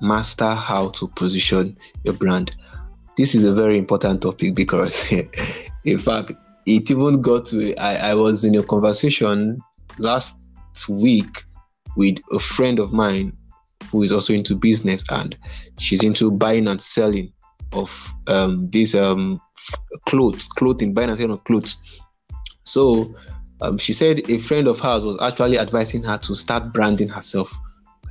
master 0.00 0.54
how 0.54 0.88
to 0.90 1.08
position 1.08 1.76
your 2.04 2.14
brand. 2.14 2.56
This 3.16 3.34
is 3.34 3.44
a 3.44 3.52
very 3.52 3.76
important 3.76 4.22
topic 4.22 4.54
because, 4.54 5.12
in 5.84 5.98
fact, 5.98 6.32
it 6.66 6.90
even 6.90 7.20
got 7.20 7.46
to 7.46 7.74
I, 7.76 8.10
I 8.10 8.14
was 8.14 8.44
in 8.44 8.54
a 8.54 8.62
conversation 8.62 9.58
last 9.98 10.36
week 10.88 11.44
with 11.96 12.18
a 12.32 12.38
friend 12.38 12.78
of 12.78 12.92
mine 12.92 13.36
who 13.90 14.02
is 14.02 14.12
also 14.12 14.32
into 14.32 14.54
business 14.54 15.04
and 15.10 15.36
she's 15.78 16.04
into 16.04 16.30
buying 16.30 16.68
and 16.68 16.80
selling 16.80 17.32
of 17.72 18.14
um, 18.26 18.68
these 18.70 18.94
um, 18.94 19.40
clothes, 20.06 20.48
clothing, 20.48 20.94
buying 20.94 21.10
and 21.10 21.18
selling 21.18 21.32
of 21.32 21.44
clothes. 21.44 21.76
So 22.64 23.14
um, 23.62 23.78
she 23.78 23.92
said 23.92 24.28
a 24.30 24.38
friend 24.38 24.66
of 24.68 24.80
hers 24.80 25.04
was 25.04 25.16
actually 25.20 25.58
advising 25.58 26.02
her 26.04 26.18
to 26.18 26.36
start 26.36 26.72
branding 26.72 27.08
herself. 27.08 27.52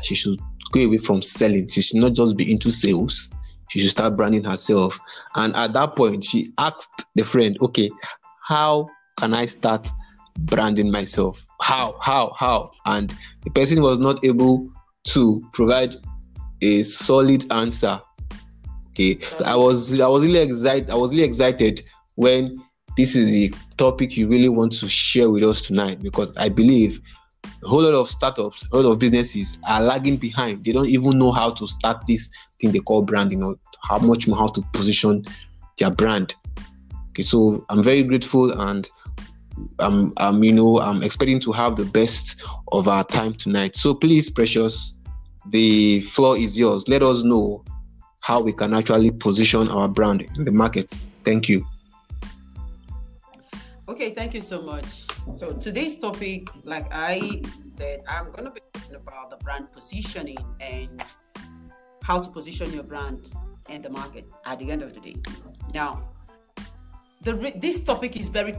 She 0.04 0.16
should 0.16 0.40
go 0.72 0.82
away 0.82 0.98
from 0.98 1.22
selling. 1.22 1.68
She 1.68 1.82
should 1.82 1.98
not 1.98 2.14
just 2.14 2.38
be 2.38 2.52
into 2.52 2.72
sales. 2.72 3.30
She 3.70 3.80
should 3.80 3.92
start 3.92 4.16
branding 4.16 4.44
herself. 4.44 5.00
And 5.36 5.56
at 5.56 5.74
that 5.74 5.96
point, 5.96 6.24
she 6.24 6.52
asked 6.58 7.06
the 7.16 7.24
friend, 7.24 7.58
okay, 7.62 7.90
how 8.48 8.90
can 9.18 9.34
I 9.34 9.46
start 9.46 9.88
branding 10.40 10.92
myself? 10.92 11.44
How, 11.62 11.98
how, 12.02 12.34
how? 12.38 12.72
And 12.86 13.14
the 13.44 13.50
person 13.52 13.82
was 13.82 14.00
not 14.00 14.24
able 14.24 14.70
to 15.08 15.42
provide 15.54 15.96
a 16.62 16.84
solid 16.84 17.52
answer. 17.52 18.00
Okay, 18.90 19.20
I 19.46 19.56
was 19.56 19.98
I 20.00 20.08
was 20.08 20.26
really 20.26 20.40
excited. 20.40 20.90
I 20.90 20.96
was 20.96 21.12
really 21.12 21.24
excited 21.24 21.84
when 22.16 22.62
this 22.98 23.16
is 23.16 23.28
the 23.28 23.54
topic 23.78 24.18
you 24.18 24.28
really 24.28 24.50
want 24.50 24.74
to 24.74 24.90
share 24.90 25.30
with 25.30 25.44
us 25.44 25.62
tonight 25.62 26.02
because 26.02 26.36
I 26.38 26.50
believe 26.50 27.02
a 27.64 27.68
whole 27.68 27.82
lot 27.82 27.94
of 27.94 28.10
startups, 28.10 28.68
a 28.72 28.78
lot 28.78 28.92
of 28.92 29.00
businesses 29.00 29.58
are 29.68 29.82
lagging 29.82 30.18
behind. 30.18 30.64
They 30.64 30.72
don't 30.72 30.90
even 30.90 31.18
know 31.18 31.32
how 31.32 31.52
to 31.52 31.68
start 31.68 32.06
this 32.08 32.30
thing 32.60 32.72
they 32.72 32.80
call 32.80 33.02
branding 33.02 33.44
or 33.44 33.56
how 33.84 34.00
much 34.00 34.28
more 34.28 34.38
how 34.38 34.48
to 34.48 34.62
position 34.74 35.26
their 35.78 35.92
brand. 35.92 36.36
Okay, 37.10 37.24
so 37.24 37.66
I'm 37.70 37.84
very 37.84 38.04
grateful 38.04 38.52
and 38.62 38.88
I'm, 39.80 40.14
I'm 40.18 40.44
you 40.44 40.54
know 40.54 40.80
I'm 40.80 41.04
expecting 41.04 41.40
to 41.42 41.52
have 41.52 41.76
the 41.76 41.86
best 41.86 42.42
of 42.72 42.88
our 42.88 43.04
time 43.04 43.34
tonight. 43.34 43.76
So 43.76 43.94
please, 43.94 44.30
precious, 44.30 44.98
the 45.50 46.02
floor 46.02 46.38
is 46.38 46.58
yours. 46.58 46.88
Let 46.88 47.04
us 47.04 47.24
know 47.24 47.64
how 48.22 48.42
we 48.42 48.54
can 48.54 48.74
actually 48.74 49.12
position 49.12 49.68
our 49.70 49.88
brand 49.88 50.28
in 50.36 50.46
the 50.46 50.52
market. 50.52 50.92
Thank 51.24 51.50
you. 51.50 51.66
Okay, 53.90 54.14
thank 54.14 54.36
you 54.36 54.42
so 54.42 54.60
mm. 54.60 54.66
much. 54.66 55.06
So 55.34 55.52
today's 55.54 55.98
topic, 55.98 56.48
like 56.64 56.86
I 56.92 57.42
said, 57.72 58.04
I'm 58.08 58.32
gonna 58.32 58.52
be 58.52 58.62
talking 58.72 58.96
about 58.96 59.32
the 59.32 59.38
brand 59.38 59.72
positioning 59.72 60.38
and 60.62 61.04
how 62.04 62.22
to 62.22 62.30
position 62.30 62.72
your 62.72 62.84
brand 62.84 63.30
in 63.68 63.82
the 63.82 63.90
market 63.90 64.28
at 64.46 64.60
the 64.60 64.70
end 64.70 64.84
of 64.84 64.94
the 64.94 65.00
day. 65.00 65.16
Now, 65.74 66.08
the 67.24 67.52
this 67.56 67.82
topic 67.84 68.16
is 68.16 68.30
very 68.30 68.54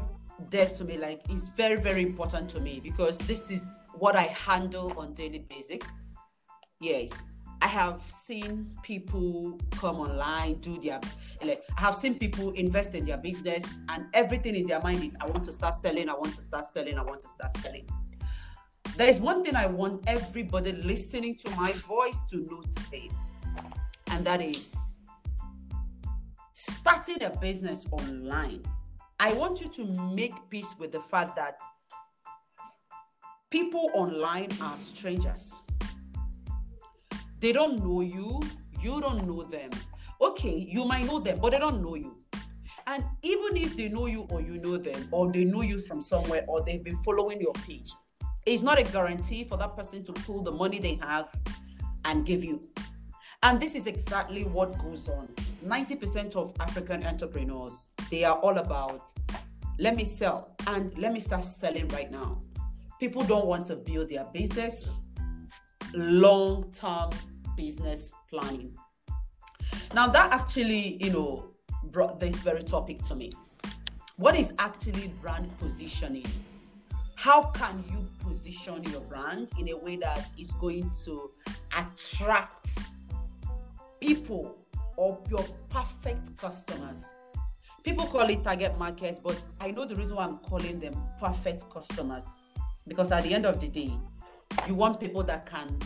dear 0.49 0.67
to 0.67 0.85
me 0.85 0.97
like 0.97 1.21
it's 1.29 1.49
very 1.51 1.77
very 1.81 2.03
important 2.03 2.51
to 2.51 2.59
me 2.61 2.81
because 2.83 3.19
this 3.19 3.51
is 3.51 3.81
what 3.99 4.17
i 4.17 4.23
handle 4.23 4.91
on 4.97 5.13
daily 5.13 5.45
basis 5.51 5.87
yes 6.81 7.13
i 7.63 7.67
have 7.67 8.01
seen 8.09 8.71
people 8.83 9.59
come 9.73 9.97
online 9.97 10.55
do 10.61 10.81
their 10.81 11.01
like 11.43 11.63
i 11.77 11.81
have 11.81 11.95
seen 11.95 12.19
people 12.19 12.51
invest 12.53 12.95
in 12.95 13.05
their 13.05 13.17
business 13.17 13.65
and 13.89 14.07
everything 14.15 14.55
in 14.55 14.67
their 14.67 14.81
mind 14.81 15.03
is 15.03 15.17
i 15.21 15.27
want 15.27 15.45
to 15.45 15.53
start 15.53 15.75
selling 15.75 16.09
i 16.09 16.15
want 16.15 16.35
to 16.35 16.43
start 16.43 16.65
selling 16.65 16.99
i 16.99 17.03
want 17.03 17.21
to 17.21 17.29
start 17.29 17.51
selling 17.59 17.87
there 18.97 19.09
is 19.09 19.21
one 19.21 19.45
thing 19.45 19.57
i 19.57 19.67
want 19.67 20.03
everybody 20.07 20.73
listening 20.73 21.35
to 21.35 21.51
my 21.57 21.73
voice 21.89 22.23
to 22.31 22.39
know 22.51 22.63
today 22.77 23.11
and 24.09 24.25
that 24.25 24.41
is 24.41 24.75
starting 26.55 27.23
a 27.23 27.31
business 27.39 27.85
online 27.93 28.63
I 29.23 29.35
want 29.35 29.61
you 29.61 29.69
to 29.69 29.85
make 30.15 30.33
peace 30.49 30.75
with 30.79 30.93
the 30.93 31.01
fact 31.01 31.37
that 31.37 31.61
people 33.51 33.91
online 33.93 34.49
are 34.63 34.79
strangers. 34.79 35.61
They 37.41 37.53
don't 37.53 37.83
know 37.83 38.03
you, 38.03 38.41
you 38.81 39.01
don't 39.01 39.27
know 39.27 39.43
them. 39.43 39.71
Okay, 40.21 40.67
you 40.69 40.85
might 40.85 41.07
know 41.07 41.21
them, 41.21 41.39
but 41.41 41.53
they 41.53 41.59
don't 41.59 41.83
know 41.83 41.95
you. 41.95 42.19
And 42.87 43.05
even 43.23 43.57
if 43.57 43.77
they 43.77 43.89
know 43.89 44.07
you 44.07 44.27
or 44.31 44.41
you 44.41 44.59
know 44.59 44.77
them, 44.77 45.09
or 45.11 45.33
they 45.33 45.45
know 45.45 45.63
you 45.63 45.79
from 45.79 46.03
somewhere, 46.03 46.45
or 46.47 46.63
they've 46.63 46.83
been 46.85 46.99
following 47.03 47.41
your 47.41 47.53
page, 47.55 47.91
it's 48.47 48.63
not 48.63 48.79
a 48.79 48.83
guarantee 48.83 49.45
for 49.45 49.57
that 49.59 49.77
person 49.77 50.05
to 50.05 50.13
pull 50.13 50.43
the 50.43 50.51
money 50.51 50.79
they 50.79 50.99
have 51.03 51.29
and 52.05 52.27
give 52.27 52.45
you. 52.45 52.61
And 53.43 53.61
this 53.61 53.75
is 53.75 53.87
exactly 53.87 54.45
what 54.45 54.79
goes 54.79 55.09
on. 55.09 55.29
90% 55.65 56.37
of 56.37 56.55
African 56.61 57.05
entrepreneurs, 57.05 57.91
they 58.11 58.25
are 58.25 58.37
all 58.37 58.59
about 58.59 59.09
let 59.79 59.97
me 59.97 60.05
sell 60.05 60.55
and 60.67 60.97
let 60.99 61.11
me 61.11 61.21
start 61.21 61.43
selling 61.43 61.89
right 61.89 62.11
now. 62.11 62.39
People 62.99 63.23
don't 63.23 63.47
want 63.47 63.65
to 63.69 63.77
build 63.77 64.11
their 64.11 64.25
business, 64.25 64.87
long 65.95 66.71
term 66.73 67.11
business 67.57 68.13
planning. 68.29 68.77
Now, 69.95 70.09
that 70.09 70.33
actually, 70.33 71.03
you 71.03 71.13
know, 71.13 71.45
brought 71.85 72.21
this 72.21 72.37
very 72.37 72.63
topic 72.63 73.03
to 73.09 73.15
me. 73.15 73.31
What 74.17 74.37
is 74.37 74.53
actually 74.59 75.09
brand 75.21 75.51
positioning? 75.59 76.27
How 77.17 77.43
can 77.43 77.85
you 77.91 78.07
position 78.27 78.83
your 78.85 79.01
brand 79.03 79.51
in 79.59 79.69
a 79.69 79.77
way 79.77 79.97
that 79.97 80.27
is 80.39 80.51
going 80.53 80.91
to 81.05 81.31
attract 81.77 82.79
people 84.01 84.57
or 84.97 85.19
your 85.29 85.45
perfect 85.69 86.37
customers. 86.37 87.07
People 87.83 88.07
call 88.07 88.29
it 88.29 88.45
target 88.45 88.79
market, 88.79 89.21
but 89.23 89.41
I 89.61 89.71
know 89.71 89.87
the 89.87 89.97
reason 89.97 90.17
why 90.17 90.25
I'm 90.25 90.39
calling 90.39 90.79
them 90.81 90.95
perfect 91.19 91.71
customers 91.71 92.29
because 92.87 93.11
at 93.13 93.25
the 93.25 93.33
end 93.33 93.47
of 93.47 93.61
the 93.61 93.69
day, 93.69 93.93
you 94.67 94.75
want 94.75 95.01
people 95.01 95.23
that 95.25 95.47
can 95.47 95.77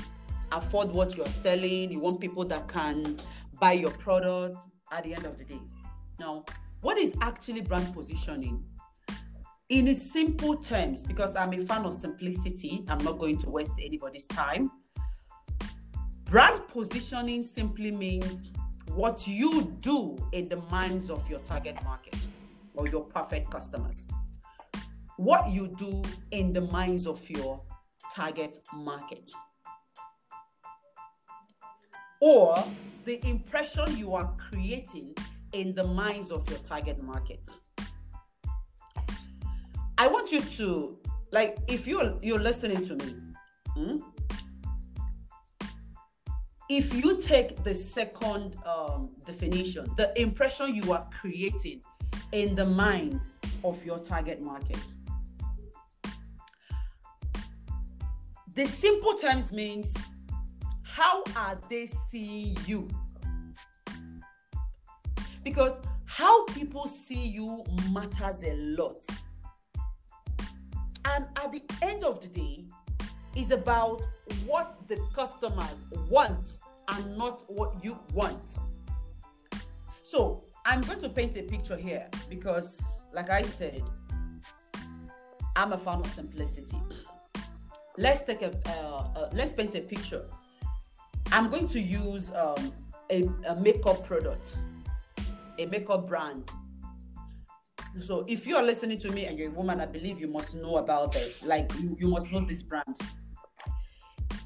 afford 0.52 0.90
what 0.90 1.16
you're 1.16 1.26
selling, 1.26 1.90
you 1.90 2.00
want 2.00 2.21
people 2.21 2.44
that 2.44 2.68
can 2.68 3.18
buy 3.61 3.73
your 3.73 3.90
product 3.92 4.59
at 4.92 5.04
the 5.04 5.14
end 5.14 5.26
of 5.26 5.38
the 5.38 5.44
day. 5.44 5.61
Now, 6.18 6.44
what 6.80 6.99
is 6.99 7.12
actually 7.21 7.62
brand 7.62 7.92
positioning? 7.94 8.64
In 9.71 9.94
simple 9.94 10.56
terms, 10.56 11.04
because 11.04 11.35
I'm 11.35 11.52
a 11.54 11.64
fan 11.64 11.85
of 11.85 11.94
simplicity, 11.94 12.85
I'm 12.88 13.02
not 13.02 13.18
going 13.18 13.38
to 13.38 13.49
waste 13.49 13.75
anybody's 13.83 14.26
time. 14.26 14.71
Brand 16.26 16.68
positioning 16.68 17.42
simply 17.42 17.90
means 17.90 18.50
what 18.94 19.26
you 19.26 19.75
do 19.80 20.16
in 20.33 20.49
the 20.49 20.56
minds 20.71 21.11
of 21.11 21.28
your 21.28 21.40
target 21.40 21.83
market 21.83 22.16
or 22.75 22.87
your 22.88 23.02
perfect 23.02 23.50
customers. 23.50 24.06
What 25.16 25.49
you 25.50 25.68
do 25.68 26.02
in 26.30 26.52
the 26.52 26.61
minds 26.61 27.06
of 27.06 27.28
your 27.30 27.61
target 28.12 28.58
market. 28.75 29.30
Or 32.20 32.62
the 33.04 33.25
impression 33.26 33.96
you 33.96 34.14
are 34.14 34.34
creating 34.38 35.14
in 35.52 35.75
the 35.75 35.84
minds 35.84 36.30
of 36.30 36.49
your 36.50 36.58
target 36.61 37.02
market. 37.02 37.40
I 39.96 40.08
want 40.08 40.32
you 40.32 40.40
to, 40.40 40.99
like, 41.30 41.58
if 41.68 41.87
you're 41.87 42.18
you're 42.20 42.40
listening 42.40 42.84
to 42.87 42.96
me, 42.96 43.16
hmm, 43.76 43.99
if 46.68 46.94
you 46.94 47.20
take 47.20 47.62
the 47.62 47.75
second 47.75 48.56
um, 48.66 49.11
definition, 49.25 49.87
the 49.96 50.18
impression 50.20 50.75
you 50.75 50.92
are 50.92 51.06
creating 51.11 51.82
in 52.32 52.54
the 52.54 52.64
minds 52.64 53.38
of 53.62 53.84
your 53.84 53.99
target 53.99 54.40
market, 54.40 54.78
the 58.54 58.66
simple 58.66 59.14
terms 59.14 59.52
means 59.52 59.92
how 60.82 61.25
are 61.37 61.58
they 61.68 61.87
seeing 62.11 62.56
you? 62.66 62.88
Because 65.42 65.80
how 66.04 66.44
people 66.46 66.87
see 66.87 67.28
you 67.28 67.64
matters 67.92 68.42
a 68.44 68.54
lot. 68.54 68.99
And 71.04 71.26
at 71.37 71.52
the 71.52 71.62
end 71.82 72.04
of 72.04 72.20
the 72.20 72.28
day, 72.28 72.64
is 73.34 73.50
about 73.50 74.02
what 74.46 74.76
the 74.88 74.96
customers 75.14 75.84
want 76.08 76.44
and 76.88 77.16
not 77.16 77.44
what 77.49 77.75
you 77.82 77.99
want. 78.12 78.58
So 80.02 80.44
I'm 80.64 80.80
going 80.82 81.00
to 81.00 81.08
paint 81.08 81.37
a 81.37 81.42
picture 81.42 81.76
here 81.76 82.08
because, 82.28 83.00
like 83.12 83.30
I 83.30 83.42
said, 83.42 83.82
I'm 85.56 85.73
a 85.73 85.78
fan 85.78 86.00
of 86.00 86.06
simplicity. 86.06 86.76
Let's 87.97 88.23
take 88.23 88.43
a 88.43 88.51
uh, 88.67 89.09
uh, 89.15 89.31
let's 89.33 89.53
paint 89.53 89.75
a 89.77 89.81
picture. 89.81 90.25
I'm 91.31 91.49
going 91.49 91.69
to 91.69 91.81
use 91.81 92.33
um, 92.35 92.73
a, 93.11 93.29
a 93.47 93.55
makeup 93.57 94.05
product, 94.05 94.57
a 95.59 95.67
makeup 95.67 96.09
brand. 96.09 96.51
So 98.01 98.25
if 98.27 98.49
you 98.49 98.57
are 98.57 98.63
listening 98.63 98.99
to 98.99 99.13
me 99.13 99.27
and 99.27 99.39
you're 99.39 99.49
a 99.49 99.53
woman, 99.53 99.81
I 99.81 99.87
believe 99.87 100.19
you 100.19 100.27
must 100.27 100.57
know 100.57 100.79
about 100.79 101.13
this. 101.13 101.41
Like 101.45 101.73
you, 101.81 101.97
you 102.01 102.09
must 102.09 102.33
know 102.33 102.45
this 102.45 102.63
brand. 102.65 102.99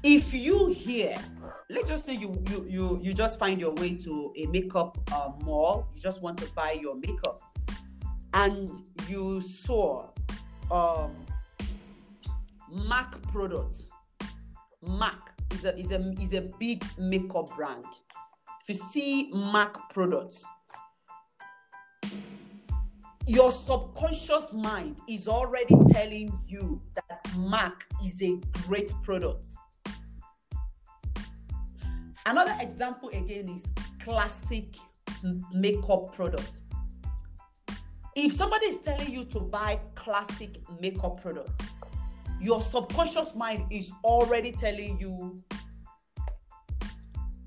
If 0.03 0.31
you 0.31 0.67
hear, 0.67 1.17
let's 1.71 1.89
just 1.89 2.05
say 2.05 2.13
you 2.13 2.41
you 2.49 2.65
you 2.69 2.99
you 3.01 3.13
just 3.15 3.39
find 3.39 3.59
your 3.59 3.73
way 3.73 3.95
to 3.95 4.31
a 4.37 4.45
makeup 4.45 4.97
uh, 5.11 5.31
mall, 5.43 5.87
you 5.95 6.01
just 6.01 6.21
want 6.21 6.37
to 6.37 6.45
buy 6.53 6.73
your 6.73 6.95
makeup, 6.95 7.41
and 8.35 8.79
you 9.07 9.41
saw 9.41 10.07
um, 10.69 11.15
MAC 12.71 13.21
products. 13.31 13.89
MAC 14.81 15.31
is 15.51 15.65
a 15.65 15.77
is 15.77 15.91
a 15.91 16.13
is 16.21 16.33
a 16.33 16.41
big 16.59 16.83
makeup 16.97 17.49
brand. 17.55 17.85
If 18.61 18.69
you 18.69 18.75
see 18.75 19.31
MAC 19.33 19.77
products, 19.93 20.43
your 23.25 23.51
subconscious 23.51 24.53
mind 24.53 24.97
is 25.07 25.27
already 25.27 25.75
telling 25.91 26.37
you 26.47 26.81
that 26.95 27.21
MAC 27.37 27.85
is 28.03 28.21
a 28.21 28.39
great 28.65 28.91
product. 29.03 29.47
Another 32.25 32.55
example 32.59 33.09
again 33.09 33.49
is 33.49 33.63
classic 33.99 34.75
makeup 35.53 36.13
product. 36.13 36.61
If 38.15 38.33
somebody 38.33 38.65
is 38.65 38.77
telling 38.77 39.11
you 39.11 39.25
to 39.25 39.39
buy 39.39 39.79
classic 39.95 40.57
makeup 40.79 41.21
product, 41.21 41.68
your 42.39 42.61
subconscious 42.61 43.35
mind 43.35 43.65
is 43.69 43.91
already 44.03 44.51
telling 44.51 44.99
you 44.99 45.43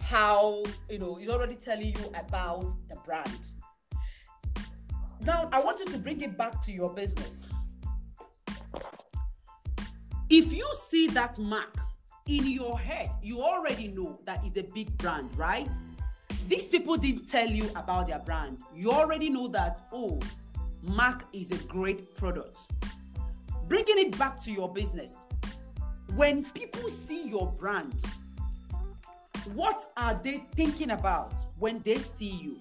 how, 0.01 0.63
you 0.91 0.99
know, 0.99 1.19
it's 1.19 1.31
already 1.31 1.55
telling 1.57 1.87
you 1.87 2.13
about 2.15 2.75
the 2.89 2.97
brand. 3.05 3.39
Now, 5.25 5.49
I 5.53 5.61
want 5.61 5.79
you 5.79 5.87
to 5.87 5.99
bring 5.99 6.21
it 6.21 6.37
back 6.37 6.63
to 6.65 6.73
your 6.73 6.93
business. 6.93 7.47
If 10.29 10.53
you 10.53 10.69
see 10.89 11.09
that 11.09 11.39
mark 11.39 11.77
in 12.27 12.47
your 12.47 12.79
head, 12.79 13.11
you 13.23 13.43
already 13.43 13.89
know 13.89 14.21
that 14.25 14.45
is 14.45 14.57
a 14.57 14.63
big 14.63 14.97
brand, 14.99 15.35
right? 15.37 15.69
These 16.49 16.69
people 16.69 16.97
didn't 16.97 17.29
tell 17.29 17.49
you 17.49 17.71
about 17.77 18.09
their 18.09 18.19
brand. 18.19 18.63
You 18.75 18.91
already 18.91 19.31
know 19.31 19.49
that, 19.49 19.87
oh, 19.93 20.19
Mac 20.83 21.25
is 21.33 21.53
a 21.53 21.59
great 21.69 22.17
product. 22.17 22.59
Bringing 23.73 24.00
it 24.00 24.19
back 24.19 24.38
to 24.43 24.52
your 24.52 24.71
business. 24.71 25.14
When 26.14 26.45
people 26.45 26.91
see 26.91 27.26
your 27.26 27.50
brand, 27.52 27.95
what 29.55 29.91
are 29.97 30.21
they 30.23 30.45
thinking 30.55 30.91
about 30.91 31.33
when 31.59 31.79
they 31.79 31.97
see 31.97 32.29
you? 32.29 32.61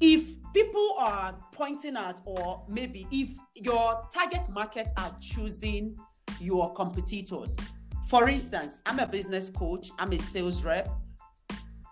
If 0.00 0.22
people 0.52 0.96
are 0.98 1.34
pointing 1.50 1.96
at, 1.96 2.20
or 2.26 2.62
maybe 2.68 3.06
if 3.10 3.30
your 3.54 4.06
target 4.12 4.50
market 4.50 4.88
are 4.98 5.16
choosing 5.18 5.98
your 6.38 6.74
competitors, 6.74 7.56
for 8.06 8.28
instance, 8.28 8.80
I'm 8.84 8.98
a 8.98 9.06
business 9.06 9.48
coach, 9.48 9.92
I'm 9.98 10.12
a 10.12 10.18
sales 10.18 10.62
rep. 10.62 10.90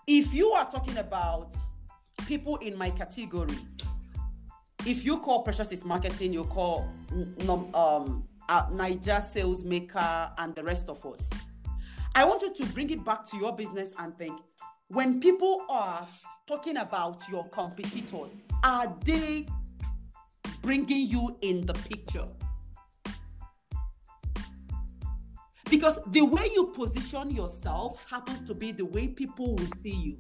If 0.07 0.35
you 0.35 0.51
are 0.51 0.71
talking 0.71 0.99
about 0.99 1.55
people 2.29 2.57
in 2.57 2.77
my 2.77 2.91
category, 2.91 3.57
if 4.85 5.03
you 5.03 5.17
call 5.21 5.43
Precious 5.43 5.73
is 5.73 5.83
Marketing, 5.83 6.31
you 6.35 6.45
call 6.45 6.87
um, 7.49 8.29
Niger 8.71 9.19
Sales 9.21 9.65
Maker, 9.65 10.31
and 10.37 10.55
the 10.55 10.63
rest 10.63 10.91
of 10.91 11.05
us. 11.07 11.31
I 12.15 12.27
want 12.27 12.43
you 12.43 12.53
to 12.53 12.67
bring 12.75 12.91
it 12.91 13.03
back 13.03 13.25
to 13.31 13.39
your 13.39 13.57
business 13.57 13.95
and 13.99 14.17
think 14.19 14.39
when 14.89 15.21
people 15.21 15.63
are 15.71 16.07
talking 16.47 16.77
about 16.77 17.23
your 17.31 17.49
competitors, 17.49 18.37
are 18.63 18.95
they 19.07 19.47
bringing 20.61 21.09
you 21.09 21.35
in 21.41 21.65
the 21.65 21.73
picture? 21.73 22.27
Because 25.71 25.99
the 26.09 26.27
way 26.27 26.51
you 26.55 26.73
position 26.75 27.31
yourself 27.31 28.05
happens 28.11 28.43
to 28.43 28.55
be 28.55 28.73
the 28.73 28.85
way 28.85 29.09
people 29.09 29.55
will 29.55 29.67
see 29.69 29.95
you. 29.95 30.19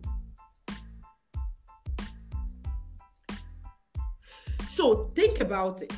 So 4.79 5.11
think 5.17 5.41
about 5.41 5.83
it. 5.83 5.93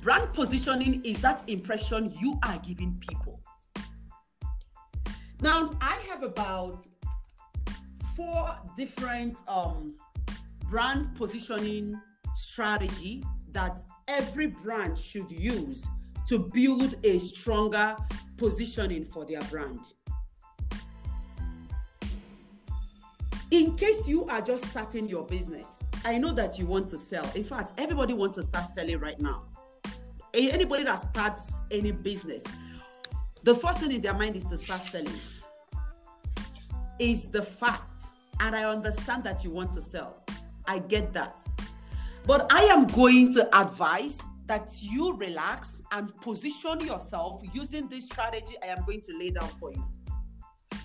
Brand 0.00 0.32
positioning 0.32 1.04
is 1.04 1.20
that 1.22 1.42
impression 1.48 2.14
you 2.20 2.38
are 2.44 2.56
giving 2.58 2.96
people. 3.00 3.40
Now, 5.40 5.72
I 5.80 5.96
have 6.08 6.22
about 6.22 6.86
four 8.14 8.56
different 8.76 9.38
um, 9.48 9.96
brand 10.70 11.16
positioning 11.16 12.00
strategy 12.36 13.24
that 13.50 13.80
every 14.06 14.46
brand 14.46 14.96
should 14.96 15.32
use 15.32 15.84
to 16.28 16.48
build 16.54 16.94
a 17.02 17.18
stronger 17.18 17.96
positioning 18.36 19.04
for 19.04 19.26
their 19.26 19.42
brand. 19.50 19.80
In 23.50 23.76
case 23.76 24.06
you 24.06 24.26
are 24.26 24.40
just 24.40 24.66
starting 24.66 25.08
your 25.08 25.26
business, 25.26 25.82
I 26.04 26.18
know 26.18 26.32
that 26.32 26.58
you 26.58 26.66
want 26.66 26.88
to 26.88 26.98
sell. 26.98 27.30
In 27.34 27.44
fact, 27.44 27.72
everybody 27.78 28.12
wants 28.12 28.36
to 28.36 28.42
start 28.42 28.66
selling 28.66 28.98
right 28.98 29.20
now. 29.20 29.44
Anybody 30.34 30.84
that 30.84 30.96
starts 30.96 31.60
any 31.70 31.92
business, 31.92 32.42
the 33.42 33.54
first 33.54 33.80
thing 33.80 33.92
in 33.92 34.00
their 34.00 34.14
mind 34.14 34.36
is 34.36 34.44
to 34.44 34.56
start 34.56 34.82
selling. 34.82 35.20
Is 36.98 37.26
the 37.26 37.42
fact 37.42 37.92
and 38.42 38.56
I 38.56 38.64
understand 38.64 39.22
that 39.24 39.44
you 39.44 39.50
want 39.50 39.72
to 39.72 39.80
sell. 39.80 40.20
I 40.66 40.80
get 40.80 41.12
that. 41.12 41.40
But 42.26 42.52
I 42.52 42.62
am 42.64 42.86
going 42.88 43.32
to 43.34 43.58
advise 43.58 44.18
that 44.46 44.72
you 44.80 45.14
relax 45.16 45.76
and 45.92 46.14
position 46.20 46.80
yourself 46.80 47.42
using 47.52 47.88
this 47.88 48.04
strategy 48.04 48.56
I 48.62 48.66
am 48.66 48.84
going 48.84 49.00
to 49.02 49.16
lay 49.16 49.30
down 49.30 49.48
for 49.60 49.72
you. 49.72 49.84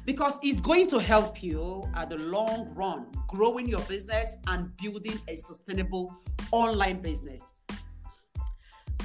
Because 0.05 0.37
it's 0.41 0.61
going 0.61 0.89
to 0.89 0.99
help 0.99 1.43
you 1.43 1.83
at 1.95 2.09
the 2.09 2.17
long 2.17 2.73
run, 2.73 3.07
growing 3.27 3.67
your 3.67 3.81
business 3.81 4.29
and 4.47 4.75
building 4.77 5.19
a 5.27 5.35
sustainable 5.35 6.15
online 6.51 7.01
business. 7.01 7.51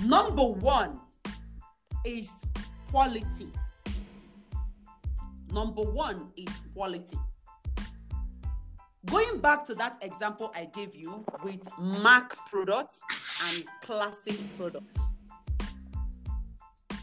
Number 0.05 0.45
one 0.45 1.01
is 2.05 2.33
quality. 2.91 3.49
Number 5.51 5.83
one 5.83 6.29
is 6.37 6.61
quality. 6.75 7.19
Going 9.07 9.41
back 9.41 9.65
to 9.67 9.75
that 9.75 9.99
example 10.03 10.53
I 10.55 10.69
gave 10.73 10.95
you 10.95 11.25
with 11.43 11.61
Mac 11.79 12.37
products 12.51 13.01
and 13.49 13.65
classic 13.83 14.39
products. 14.57 14.99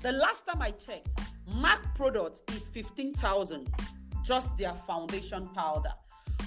The 0.01 0.13
last 0.13 0.47
time 0.47 0.61
I 0.61 0.71
checked, 0.71 1.09
Mac 1.55 1.95
product 1.95 2.41
is 2.55 2.69
15,000, 2.69 3.67
just 4.23 4.57
their 4.57 4.73
foundation 4.73 5.47
powder. 5.55 5.93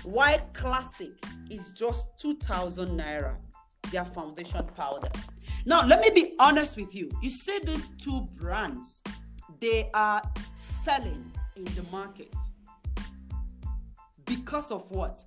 While 0.04 0.38
classic 0.52 1.12
is 1.50 1.72
just 1.72 2.08
2,000 2.20 2.98
naira, 2.98 3.36
their 3.90 4.04
foundation 4.04 4.64
powder. 4.76 5.10
Now, 5.64 5.86
let 5.86 6.00
me 6.00 6.10
be 6.10 6.34
honest 6.38 6.76
with 6.76 6.94
you. 6.94 7.10
You 7.22 7.30
see 7.30 7.60
these 7.64 7.86
two 7.98 8.26
brands, 8.36 9.02
they 9.60 9.90
are 9.94 10.22
selling 10.54 11.32
in 11.56 11.64
the 11.64 11.84
market. 11.90 12.34
Because 14.24 14.70
of 14.70 14.90
what? 14.90 15.22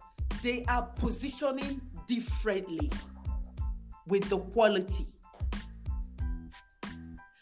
they 0.45 0.63
are 0.65 0.83
positioning 0.97 1.81
differently 2.07 2.91
with 4.05 4.29
the 4.29 4.37
quality. 4.37 5.07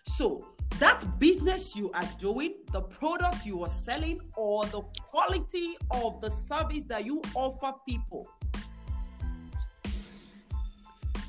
So, 0.07 0.47
that 0.83 1.17
business 1.17 1.77
you 1.77 1.89
are 1.93 2.09
doing, 2.19 2.55
the 2.73 2.81
product 2.81 3.45
you 3.45 3.63
are 3.63 3.69
selling, 3.69 4.19
or 4.35 4.65
the 4.65 4.81
quality 5.09 5.77
of 5.91 6.19
the 6.19 6.29
service 6.29 6.83
that 6.83 7.05
you 7.05 7.21
offer 7.35 7.71
people, 7.87 8.27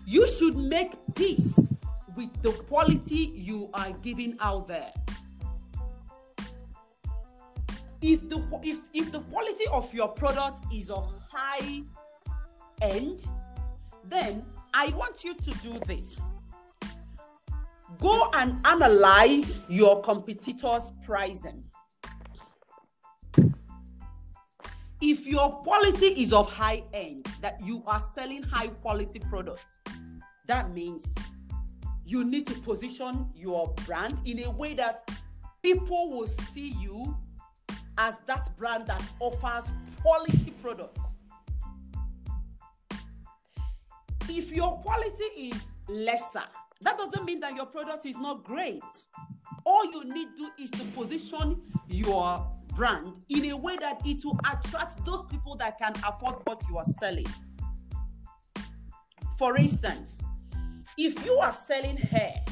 you 0.04 0.26
should 0.26 0.56
make 0.56 0.90
peace 1.14 1.70
with 2.16 2.30
the 2.42 2.50
quality 2.68 3.30
you 3.32 3.70
are 3.74 3.92
giving 4.02 4.36
out 4.40 4.66
there. 4.66 4.92
If 8.02 8.28
the 8.28 8.42
if 8.64 8.78
if 8.92 9.12
the 9.12 9.20
quality 9.20 9.66
of 9.70 9.94
your 9.94 10.08
product 10.08 10.64
is 10.74 10.90
of 10.90 11.08
high 11.30 11.82
end 12.82 13.24
then 14.04 14.44
i 14.74 14.88
want 14.88 15.24
you 15.24 15.34
to 15.34 15.50
do 15.62 15.78
this 15.86 16.18
go 18.00 18.30
and 18.34 18.64
analyze 18.66 19.60
your 19.68 20.00
competitors 20.02 20.90
pricing 21.04 21.64
if 25.00 25.26
your 25.26 25.50
quality 25.62 26.06
is 26.22 26.32
of 26.32 26.50
high 26.50 26.82
end 26.92 27.26
that 27.40 27.60
you 27.62 27.82
are 27.86 28.00
selling 28.00 28.42
high 28.42 28.68
quality 28.68 29.18
products 29.18 29.78
that 30.46 30.72
means 30.72 31.14
you 32.06 32.24
need 32.24 32.46
to 32.46 32.54
position 32.60 33.26
your 33.34 33.72
brand 33.86 34.20
in 34.24 34.44
a 34.44 34.50
way 34.50 34.74
that 34.74 35.08
people 35.62 36.10
will 36.10 36.26
see 36.26 36.76
you 36.80 37.16
as 37.96 38.18
that 38.26 38.54
brand 38.58 38.86
that 38.86 39.02
offers 39.20 39.70
quality 40.02 40.52
products. 40.62 41.00
If 44.28 44.52
your 44.52 44.78
quality 44.78 45.24
is 45.36 45.74
lesser, 45.88 46.44
that 46.82 46.98
doesn't 46.98 47.24
mean 47.24 47.40
that 47.40 47.54
your 47.54 47.66
product 47.66 48.06
is 48.06 48.18
not 48.18 48.44
great. 48.44 48.82
All 49.64 49.84
you 49.87 50.04
need 50.04 50.28
to 50.37 50.37
do 50.37 50.50
is 50.62 50.70
to 50.72 50.84
position 50.87 51.60
your 51.88 52.46
brand 52.74 53.14
in 53.28 53.50
a 53.50 53.56
way 53.56 53.76
that 53.76 54.02
it 54.04 54.24
will 54.24 54.38
attract 54.50 55.04
those 55.06 55.24
people 55.30 55.56
that 55.56 55.78
can 55.78 55.92
afford 56.06 56.37
what 56.44 56.62
you 56.68 56.76
are 56.76 56.84
selling. 57.00 57.26
For 59.38 59.56
instance, 59.56 60.18
if 60.96 61.24
you 61.24 61.34
are 61.38 61.52
selling 61.52 61.96
hair 61.96 62.44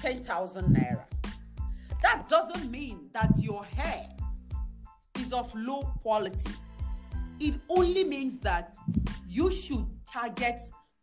10,000 0.00 0.64
naira, 0.74 1.04
that 2.02 2.28
doesn't 2.28 2.70
mean 2.70 3.08
that 3.12 3.30
your 3.38 3.64
hair 3.64 4.08
is 5.18 5.32
of 5.32 5.52
low 5.54 5.82
quality. 6.02 6.50
It 7.38 7.54
only 7.68 8.04
means 8.04 8.38
that 8.40 8.72
you 9.26 9.50
should 9.50 9.86
target 10.10 10.60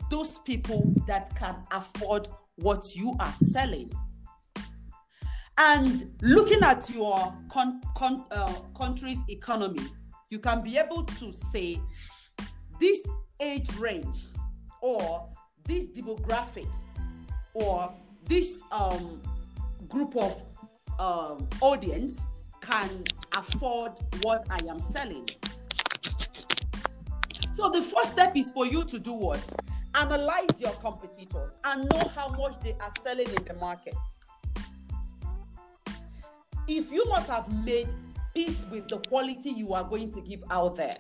those 0.10 0.40
people 0.40 0.94
that 1.08 1.36
can 1.36 1.56
afford 1.72 2.28
what 2.56 2.96
you 2.96 3.16
are 3.20 3.34
selling. 3.34 3.92
And 5.58 6.12
looking 6.22 6.62
at 6.62 6.90
your 6.90 7.34
con- 7.50 7.82
con- 7.96 8.26
uh, 8.32 8.54
country's 8.78 9.20
economy, 9.28 9.82
you 10.30 10.40
can 10.40 10.62
be 10.62 10.78
able 10.78 11.04
to 11.04 11.32
say 11.32 11.80
this 12.80 13.00
age 13.40 13.74
range 13.78 14.26
or 14.82 15.28
these 15.66 15.86
demographics 15.88 16.76
or 17.54 17.92
this 18.26 18.62
um, 18.72 19.22
group 19.88 20.16
of 20.16 20.42
um, 21.00 21.48
audience 21.62 22.26
can 22.62 22.90
afford 23.36 23.94
what 24.22 24.46
I 24.50 24.60
am 24.70 24.80
selling. 24.82 25.28
So 27.54 27.70
the 27.70 27.82
first 27.82 28.14
step 28.14 28.36
is 28.36 28.52
for 28.52 28.68
you 28.68 28.84
to 28.84 29.00
do 29.00 29.14
what? 29.14 29.40
Analyze 29.98 30.60
your 30.60 30.74
competitors 30.74 31.58
and 31.64 31.90
know 31.90 32.08
how 32.16 32.30
much 32.30 32.60
they 32.60 32.74
are 32.80 32.92
selling 33.02 33.28
in 33.28 33.44
the 33.46 33.56
market. 33.56 33.96
If 36.68 36.92
you 36.92 37.04
must 37.06 37.28
have 37.30 37.52
made 37.64 37.88
peace 38.36 38.64
with 38.70 38.88
the 38.90 39.00
quality 39.00 39.50
you 39.50 39.74
are 39.74 39.84
going 39.84 40.12
to 40.12 40.22
give 40.22 40.44
out 40.52 40.76
there, 40.76 40.98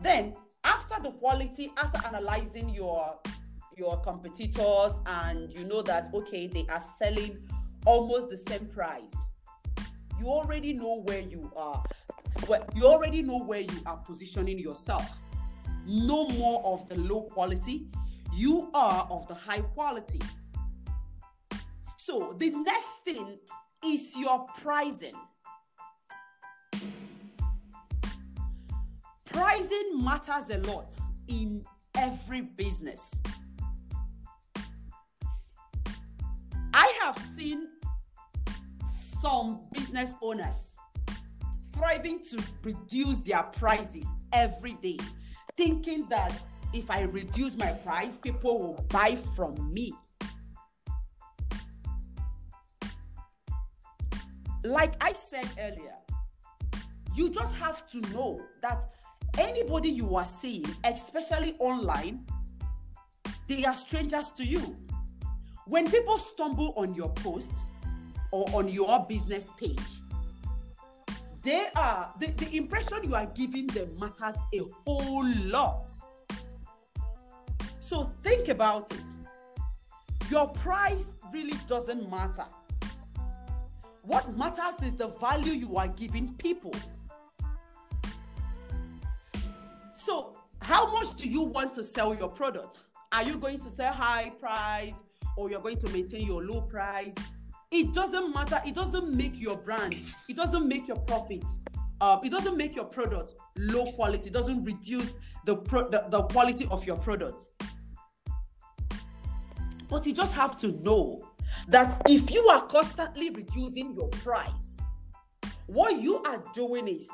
then 0.00 0.34
after 0.64 1.02
the 1.02 1.12
quality, 1.12 1.72
after 1.78 2.06
analyzing 2.06 2.68
your 2.70 3.18
your 3.74 3.98
competitors 4.02 4.92
and 5.06 5.50
you 5.50 5.64
know 5.64 5.80
that 5.80 6.08
okay, 6.12 6.46
they 6.46 6.66
are 6.68 6.82
selling 6.98 7.38
almost 7.86 8.28
the 8.28 8.36
same 8.36 8.66
price, 8.66 9.14
you 10.20 10.26
already 10.26 10.74
know 10.74 11.02
where 11.06 11.20
you 11.20 11.50
are. 11.56 11.82
You 12.74 12.84
already 12.84 13.22
know 13.22 13.38
where 13.38 13.60
you 13.60 13.82
are 13.86 13.96
positioning 13.98 14.58
yourself. 14.58 15.08
No 15.86 16.28
more 16.28 16.62
of 16.64 16.88
the 16.88 16.96
low 16.96 17.22
quality, 17.22 17.88
you 18.32 18.70
are 18.74 19.06
of 19.10 19.26
the 19.28 19.34
high 19.34 19.60
quality. 19.60 20.20
So 21.96 22.34
the 22.38 22.50
next 22.50 23.04
thing 23.04 23.38
is 23.84 24.16
your 24.16 24.46
pricing. 24.60 25.14
Pricing 29.26 30.04
matters 30.04 30.50
a 30.50 30.58
lot 30.70 30.90
in 31.28 31.64
every 31.96 32.42
business. 32.42 33.14
I 36.74 37.00
have 37.02 37.18
seen 37.36 37.68
some 39.20 39.60
business 39.72 40.14
owners 40.20 40.74
thriving 41.72 42.22
to 42.24 42.42
reduce 42.62 43.18
their 43.20 43.42
prices 43.42 44.06
every 44.32 44.74
day, 44.74 44.98
thinking 45.56 46.06
that 46.08 46.32
if 46.72 46.90
I 46.90 47.02
reduce 47.02 47.56
my 47.56 47.72
price, 47.72 48.16
people 48.16 48.58
will 48.58 48.84
buy 48.88 49.16
from 49.36 49.72
me. 49.72 49.92
Like 54.64 54.94
I 55.00 55.12
said 55.12 55.46
earlier, 55.58 55.96
you 57.14 57.28
just 57.30 57.54
have 57.56 57.86
to 57.90 58.00
know 58.12 58.40
that 58.62 58.84
anybody 59.38 59.90
you 59.90 60.16
are 60.16 60.24
seeing, 60.24 60.66
especially 60.84 61.56
online, 61.58 62.26
they 63.48 63.64
are 63.64 63.74
strangers 63.74 64.30
to 64.30 64.44
you. 64.44 64.76
When 65.66 65.90
people 65.90 66.16
stumble 66.16 66.72
on 66.76 66.94
your 66.94 67.10
post 67.10 67.52
or 68.30 68.48
on 68.54 68.68
your 68.68 69.04
business 69.08 69.46
page, 69.58 69.78
they 71.42 71.66
are 71.74 72.12
the, 72.20 72.26
the 72.26 72.56
impression 72.56 72.98
you 73.02 73.14
are 73.14 73.26
giving 73.26 73.66
them 73.68 73.88
matters 73.98 74.36
a 74.54 74.60
whole 74.86 75.26
lot. 75.44 75.88
So 77.80 78.10
think 78.22 78.48
about 78.48 78.90
it. 78.92 79.00
Your 80.30 80.48
price 80.48 81.06
really 81.32 81.56
doesn't 81.68 82.08
matter. 82.08 82.44
What 84.02 84.36
matters 84.36 84.82
is 84.82 84.94
the 84.94 85.08
value 85.08 85.52
you 85.52 85.76
are 85.76 85.88
giving 85.88 86.34
people. 86.34 86.74
So, 89.94 90.36
how 90.60 90.92
much 90.92 91.14
do 91.14 91.28
you 91.28 91.42
want 91.42 91.72
to 91.74 91.84
sell 91.84 92.14
your 92.14 92.28
product? 92.28 92.78
Are 93.12 93.22
you 93.22 93.36
going 93.36 93.60
to 93.60 93.70
sell 93.70 93.92
high 93.92 94.32
price 94.40 95.02
or 95.36 95.50
you're 95.50 95.60
going 95.60 95.78
to 95.78 95.88
maintain 95.90 96.26
your 96.26 96.42
low 96.42 96.62
price? 96.62 97.14
It 97.72 97.94
doesn't 97.94 98.34
matter. 98.34 98.60
It 98.66 98.74
doesn't 98.74 99.16
make 99.16 99.40
your 99.40 99.56
brand. 99.56 99.96
It 100.28 100.36
doesn't 100.36 100.68
make 100.68 100.86
your 100.86 100.98
profit. 100.98 101.42
Um, 102.02 102.20
it 102.22 102.30
doesn't 102.30 102.56
make 102.56 102.76
your 102.76 102.84
product 102.84 103.34
low 103.56 103.86
quality. 103.92 104.28
It 104.28 104.34
doesn't 104.34 104.62
reduce 104.64 105.14
the, 105.46 105.56
pro- 105.56 105.88
the, 105.88 106.04
the 106.10 106.22
quality 106.24 106.68
of 106.70 106.84
your 106.84 106.96
product. 106.96 107.46
But 109.88 110.04
you 110.04 110.12
just 110.12 110.34
have 110.34 110.58
to 110.58 110.72
know 110.82 111.22
that 111.68 112.02
if 112.08 112.30
you 112.30 112.46
are 112.48 112.66
constantly 112.66 113.30
reducing 113.30 113.94
your 113.94 114.08
price, 114.08 114.78
what 115.66 116.00
you 116.00 116.22
are 116.24 116.44
doing 116.52 116.88
is 116.88 117.08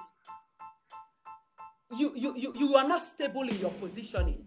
you, 1.97 2.13
you, 2.17 2.35
you, 2.37 2.53
you 2.57 2.75
are 2.75 2.87
not 2.87 3.01
stable 3.01 3.43
in 3.43 3.57
your 3.59 3.71
positioning. 3.73 4.45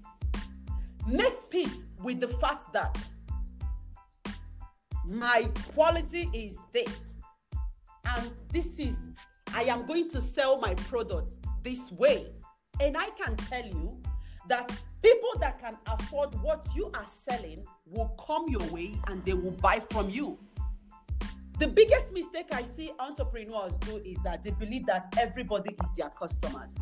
Make 1.08 1.50
peace 1.50 1.86
with 2.04 2.20
the 2.20 2.28
fact 2.28 2.74
that 2.74 2.98
my 5.12 5.50
quality 5.74 6.30
is 6.34 6.58
this, 6.72 7.16
and 8.06 8.32
this 8.52 8.80
is, 8.80 8.98
I 9.54 9.64
am 9.64 9.86
going 9.86 10.10
to 10.12 10.22
sell 10.22 10.60
my 10.60 10.74
product 10.76 11.38
this 11.64 11.92
way. 11.92 12.28
And 12.80 12.98
I 12.98 13.10
can 13.12 13.36
tell 13.36 13.66
you 13.66 14.00
that 14.48 14.72
people 15.04 15.30
that 15.40 15.60
can 15.60 15.78
afford 15.88 16.34
what 16.42 16.68
you 16.76 16.90
are 16.96 17.06
selling 17.06 17.64
will 17.86 18.10
come 18.26 18.48
your 18.48 18.64
way 18.72 18.96
and 19.08 19.24
they 19.26 19.34
will 19.34 19.52
buy 19.52 19.82
from 19.92 20.10
you. 20.10 20.40
The 21.60 21.68
biggest 21.68 22.12
mistake 22.12 22.48
I 22.54 22.64
see 22.64 22.92
entrepreneurs 23.00 23.78
do 23.78 23.98
is 23.98 24.18
that 24.24 24.44
they 24.44 24.52
believe 24.52 24.88
that 24.88 25.14
everybody 25.20 25.76
is 25.84 25.90
their 25.96 26.10
customers. 26.10 26.78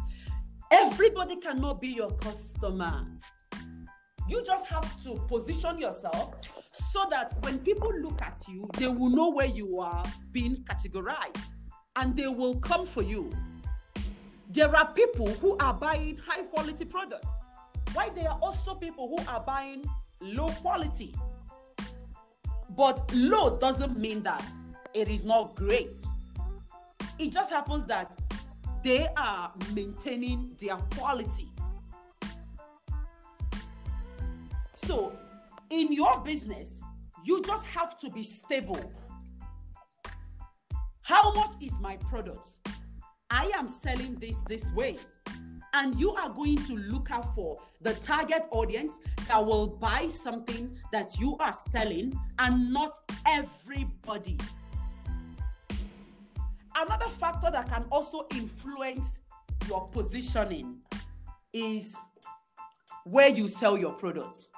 Everybody 0.71 1.35
cannot 1.37 1.81
be 1.81 1.89
your 1.89 2.11
customer. 2.11 3.05
You 4.29 4.43
just 4.43 4.67
have 4.67 5.03
to 5.03 5.15
position 5.27 5.79
yourself 5.79 6.35
so 6.71 7.05
that 7.09 7.33
when 7.43 7.57
people 7.59 7.91
look 7.99 8.21
at 8.21 8.43
you, 8.47 8.69
they 8.77 8.87
will 8.87 9.09
know 9.09 9.31
where 9.31 9.47
you 9.47 9.79
are 9.79 10.05
being 10.31 10.57
categorized 10.57 11.53
and 11.95 12.15
they 12.15 12.27
will 12.27 12.59
come 12.59 12.85
for 12.85 13.01
you. 13.01 13.31
There 14.51 14.73
are 14.75 14.93
people 14.93 15.27
who 15.27 15.57
are 15.57 15.73
buying 15.73 16.17
high 16.25 16.43
quality 16.43 16.85
products, 16.85 17.27
Why 17.93 18.09
there 18.09 18.29
are 18.29 18.37
also 18.41 18.75
people 18.75 19.07
who 19.09 19.27
are 19.27 19.41
buying 19.41 19.83
low 20.21 20.49
quality. 20.49 21.15
But 22.77 23.11
low 23.13 23.57
doesn't 23.57 23.97
mean 23.97 24.21
that 24.23 24.45
it 24.93 25.07
is 25.07 25.25
not 25.25 25.55
great. 25.55 25.99
It 27.17 27.31
just 27.31 27.49
happens 27.49 27.85
that 27.85 28.17
they 28.83 29.07
are 29.17 29.51
maintaining 29.73 30.55
their 30.59 30.77
quality. 30.95 31.48
So, 34.89 35.15
in 35.69 35.93
your 35.93 36.19
business, 36.21 36.81
you 37.23 37.43
just 37.43 37.63
have 37.67 37.99
to 37.99 38.09
be 38.09 38.23
stable. 38.23 38.91
How 41.03 41.31
much 41.33 41.53
is 41.61 41.73
my 41.79 41.97
product? 41.97 42.57
I 43.29 43.51
am 43.55 43.67
selling 43.67 44.15
this 44.15 44.37
this 44.47 44.65
way. 44.71 44.97
And 45.75 45.93
you 45.99 46.13
are 46.13 46.31
going 46.31 46.55
to 46.65 46.73
look 46.73 47.11
out 47.11 47.35
for 47.35 47.57
the 47.81 47.93
target 47.93 48.45
audience 48.49 48.97
that 49.27 49.45
will 49.45 49.67
buy 49.67 50.07
something 50.07 50.75
that 50.91 51.19
you 51.19 51.37
are 51.37 51.53
selling 51.53 52.19
and 52.39 52.73
not 52.73 52.97
everybody 53.27 54.39
another 56.75 57.09
factor 57.19 57.51
that 57.51 57.69
can 57.69 57.83
also 57.91 58.25
influence 58.33 59.19
your 59.67 59.87
positioning 59.89 60.77
is 61.53 61.93
where 63.03 63.29
you 63.29 63.47
sell 63.47 63.77
your 63.77 63.91
products. 63.91 64.49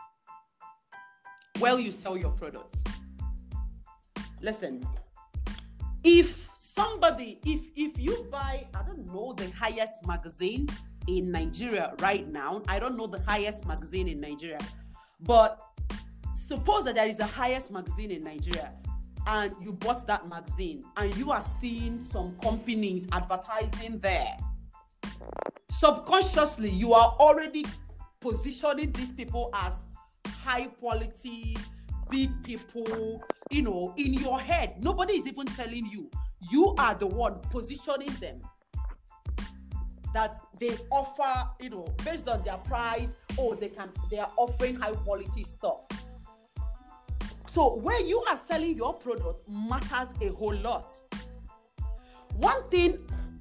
Where 1.60 1.78
you 1.80 1.92
sell 1.92 2.18
your 2.18 2.32
product. 2.32 2.78
Listen, 4.42 4.86
if 6.04 6.50
somebody, 6.56 7.40
if 7.46 7.62
if 7.76 7.98
you 8.00 8.28
buy, 8.32 8.68
I 8.74 8.84
don't 8.84 9.06
know, 9.06 9.34
the 9.34 9.50
highest 9.52 9.94
magazine 10.06 10.68
in 11.08 11.32
Nigeria 11.32 11.94
right 12.00 12.28
now, 12.28 12.62
I 12.68 12.80
don't 12.80 12.98
know 12.98 13.08
the 13.08 13.22
highest 13.22 13.66
magazine 13.66 14.08
in 14.08 14.20
Nigeria, 14.20 14.60
but 15.22 15.62
suppose 16.34 16.84
that 16.86 16.96
there 16.96 17.08
is 17.08 17.20
a 17.20 17.26
highest 17.26 17.72
magazine 17.72 18.12
in 18.12 18.24
Nigeria 18.24 18.74
and 19.28 19.54
you 19.62 19.72
bought 19.72 20.08
that 20.08 20.28
magazine 20.28 20.84
and 20.98 21.16
you 21.16 21.32
are 21.32 21.44
seeing 21.62 22.00
some 22.12 22.36
companies 22.42 23.08
advertising 23.12 24.00
there 24.00 24.36
subconsciously 25.70 26.70
you 26.70 26.94
are 26.94 27.16
already 27.20 27.66
positioning 28.20 28.92
these 28.92 29.12
people 29.12 29.50
as 29.54 29.74
high 30.44 30.66
quality 30.66 31.56
big 32.10 32.30
people 32.44 33.24
you 33.50 33.62
know 33.62 33.94
in 33.98 34.14
your 34.14 34.40
head. 34.40 34.76
Nobody 34.82 35.14
is 35.14 35.28
even 35.28 35.46
telling 35.46 35.86
you. 35.86 36.10
You 36.52 36.74
are 36.78 36.96
the 36.96 37.08
one 37.08 37.40
positioning 37.50 38.14
them. 38.20 38.42
That 40.14 40.36
they 40.60 40.76
offer 40.92 41.50
you 41.60 41.70
know 41.70 41.88
based 42.04 42.28
on 42.28 42.44
their 42.44 42.58
price 42.58 43.10
oh 43.40 43.56
they 43.56 43.70
can 43.70 43.90
they 44.10 44.20
are 44.20 44.32
offering 44.38 44.76
high 44.76 44.92
quality 44.92 45.44
stuff. 45.44 45.82
So 47.50 47.76
where 47.76 48.00
you 48.02 48.22
are 48.30 48.38
selling 48.38 48.76
your 48.76 48.94
product 48.94 49.48
matters 49.50 50.08
a 50.22 50.30
whole 50.30 50.56
lot. 50.56 50.94
One 52.36 52.70
thing, 52.70 52.98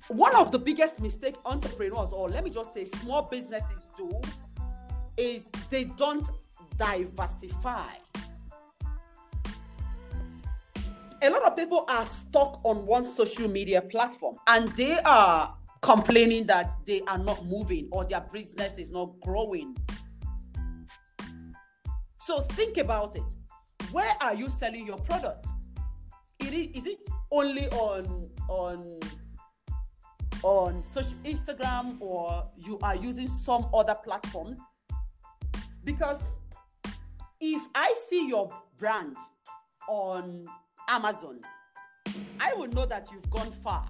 one 0.08 0.34
of 0.34 0.50
the 0.50 0.58
biggest 0.58 0.98
mistake 1.00 1.36
entrepreneurs, 1.44 2.10
or 2.12 2.28
let 2.28 2.42
me 2.42 2.50
just 2.50 2.74
say 2.74 2.84
small 2.84 3.22
businesses 3.22 3.88
do, 3.96 4.10
is 5.16 5.48
they 5.70 5.84
don't 5.84 6.28
diversify. 6.80 7.94
A 11.22 11.30
lot 11.30 11.42
of 11.42 11.54
people 11.54 11.84
are 11.88 12.06
stuck 12.06 12.60
on 12.64 12.86
one 12.86 13.04
social 13.04 13.46
media 13.46 13.82
platform 13.82 14.36
and 14.48 14.66
they 14.68 14.98
are 15.00 15.54
complaining 15.82 16.46
that 16.46 16.72
they 16.86 17.02
are 17.02 17.18
not 17.18 17.44
moving 17.44 17.88
or 17.92 18.04
their 18.04 18.24
business 18.32 18.78
is 18.78 18.90
not 18.90 19.20
growing. 19.20 19.76
So 22.16 22.40
think 22.40 22.78
about 22.78 23.14
it 23.16 23.22
where 23.92 24.14
are 24.20 24.34
you 24.34 24.48
selling 24.48 24.86
your 24.86 24.98
product? 24.98 25.46
Is 26.40 26.86
it 26.86 26.98
only 27.30 27.68
on 27.68 28.30
on 28.48 29.00
on 30.42 30.82
social 30.82 31.18
Instagram 31.24 32.00
or 32.00 32.48
you 32.56 32.78
are 32.82 32.96
using 32.96 33.28
some 33.28 33.66
other 33.74 33.94
platforms? 33.94 34.58
Because 35.84 36.22
if 37.40 37.62
I 37.74 37.94
see 38.08 38.28
your 38.28 38.52
brand 38.78 39.16
on 39.88 40.46
Amazon, 40.88 41.40
I 42.38 42.52
will 42.54 42.68
know 42.68 42.86
that 42.86 43.08
you've 43.10 43.28
gone 43.30 43.52
far. 43.64 43.86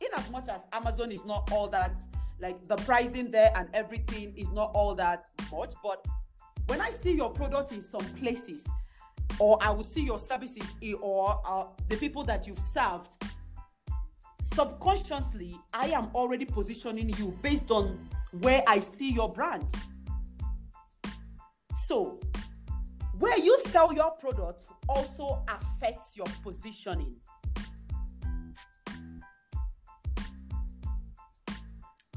In 0.00 0.08
as 0.16 0.28
much 0.30 0.48
as 0.48 0.62
Amazon 0.72 1.12
is 1.12 1.24
not 1.24 1.50
all 1.52 1.68
that, 1.68 1.96
like 2.40 2.66
the 2.66 2.76
pricing 2.76 3.30
there 3.30 3.52
and 3.54 3.68
everything 3.74 4.34
is 4.36 4.50
not 4.50 4.72
all 4.74 4.94
that 4.96 5.24
much, 5.52 5.74
but 5.82 6.04
when 6.66 6.80
I 6.80 6.90
see 6.90 7.12
your 7.12 7.30
product 7.30 7.72
in 7.72 7.82
some 7.82 8.04
places, 8.16 8.64
or 9.38 9.58
I 9.60 9.70
will 9.70 9.84
see 9.84 10.02
your 10.02 10.18
services 10.18 10.64
or 11.00 11.40
uh, 11.46 11.64
the 11.88 11.96
people 11.96 12.24
that 12.24 12.46
you've 12.46 12.58
served, 12.58 13.22
subconsciously, 14.42 15.56
I 15.72 15.88
am 15.88 16.10
already 16.14 16.44
positioning 16.44 17.10
you 17.10 17.36
based 17.42 17.70
on 17.70 18.08
where 18.40 18.62
I 18.66 18.80
see 18.80 19.12
your 19.12 19.32
brand. 19.32 19.66
So, 21.76 22.20
where 23.20 23.38
you 23.38 23.56
sell 23.66 23.92
your 23.92 24.10
product 24.12 24.66
also 24.88 25.44
affects 25.46 26.16
your 26.16 26.26
positioning. 26.42 27.14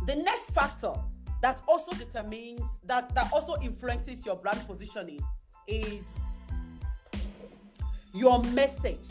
The 0.07 0.15
next 0.15 0.51
factor 0.51 0.93
that 1.41 1.61
also 1.67 1.91
determines 1.91 2.61
that 2.85 3.13
that 3.15 3.31
also 3.33 3.57
influences 3.61 4.25
your 4.25 4.37
brand 4.37 4.65
positioning 4.65 5.19
is 5.67 6.07
your 8.13 8.41
message 8.43 9.09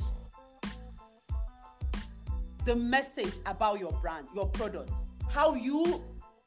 the 2.64 2.76
message 2.76 3.32
about 3.46 3.80
your 3.80 3.90
brand 4.00 4.26
your 4.34 4.46
product 4.48 4.92
how 5.28 5.54
you 5.54 6.00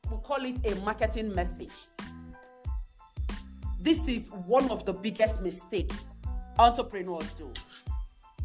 will 0.10 0.20
call 0.20 0.44
it 0.46 0.56
a 0.66 0.76
marketing 0.86 1.34
message 1.36 1.74
this 3.86 4.08
is 4.10 4.28
one 4.46 4.70
of 4.70 4.86
the 4.86 4.92
biggest 4.92 5.42
mistakes 5.42 5.96
entrepreneurs 6.60 7.30
do 7.32 7.50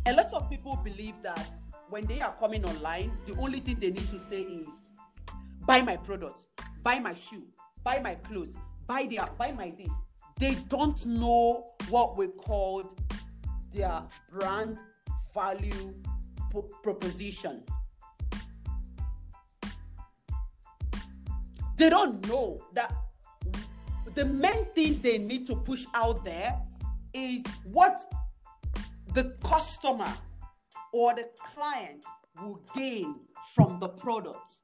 a 0.07 0.13
lot 0.13 0.33
of 0.33 0.49
people 0.49 0.77
believe 0.85 1.21
that 1.23 1.45
when 1.89 2.07
they 2.07 2.21
are 2.21 2.35
coming 2.37 2.65
online 2.65 3.11
the 3.27 3.35
only 3.41 3.59
thing 3.59 3.77
they 3.81 3.91
need 3.91 4.09
to 4.11 4.21
say 4.29 4.43
is 4.43 4.73
buy 5.67 5.83
my 5.83 5.97
product 5.97 6.41
buy 6.85 7.01
my 7.01 7.15
shoe 7.15 7.43
buy 7.83 7.99
my 7.99 8.15
clothes 8.15 8.55
buy 8.87 9.09
their 9.11 9.27
buy 9.37 9.51
my 9.51 9.73
this 9.77 9.93
they 10.39 10.55
don't 10.69 11.05
know 11.05 11.67
what 11.89 12.17
we 12.17 12.29
call 12.29 12.97
their 13.75 14.03
brand 14.33 14.79
value 15.35 15.95
p- 16.51 16.61
proposition. 16.83 17.63
They 21.77 21.91
don't 21.91 22.27
know 22.29 22.61
that 22.75 22.95
the 24.15 24.25
main 24.25 24.65
thing 24.67 25.01
they 25.03 25.19
need 25.19 25.47
to 25.47 25.57
push 25.57 25.87
out 25.95 26.25
there 26.25 26.59
is 27.13 27.43
what 27.65 28.13
the 29.15 29.37
customer 29.43 30.13
or 30.93 31.15
the 31.15 31.29
client 31.55 32.05
will 32.41 32.61
gain 32.75 33.17
from 33.55 33.79
the 33.81 33.89
product. 33.89 34.57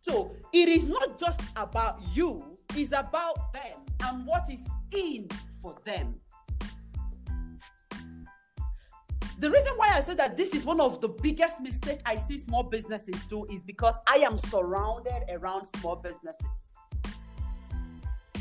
So 0.00 0.34
it 0.52 0.68
is 0.68 0.84
not 0.84 1.18
just 1.18 1.40
about 1.56 2.00
you, 2.14 2.56
it's 2.74 2.92
about 2.92 3.52
them 3.52 3.78
and 4.02 4.26
what 4.26 4.50
is 4.50 4.62
in 4.94 5.28
for 5.60 5.76
them. 5.84 6.14
The 9.40 9.50
reason 9.50 9.72
why 9.76 9.88
I 9.94 10.00
said 10.00 10.18
that 10.18 10.36
this 10.36 10.54
is 10.54 10.66
one 10.66 10.82
of 10.82 11.00
the 11.00 11.08
biggest 11.08 11.62
mistakes 11.62 12.02
I 12.04 12.16
see 12.16 12.36
small 12.36 12.62
businesses 12.62 13.24
do 13.30 13.46
is 13.46 13.62
because 13.62 13.96
I 14.06 14.16
am 14.16 14.36
surrounded 14.36 15.24
around 15.30 15.64
small 15.64 15.96
businesses. 15.96 16.70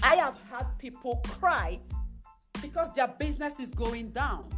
I 0.04 0.16
have 0.16 0.38
had 0.52 0.66
people 0.78 1.24
cry 1.26 1.80
because 2.62 2.92
their 2.96 3.08
business 3.08 3.62
is 3.62 3.70
going 3.70 4.10
down. 4.10 4.50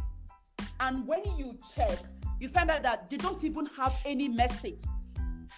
And 0.80 1.06
when 1.06 1.22
you 1.38 1.56
check, 1.76 1.96
you 2.40 2.48
find 2.48 2.72
out 2.72 2.82
that 2.82 3.08
they 3.08 3.18
don't 3.18 3.44
even 3.44 3.66
have 3.76 3.94
any 4.04 4.26
message. 4.26 4.82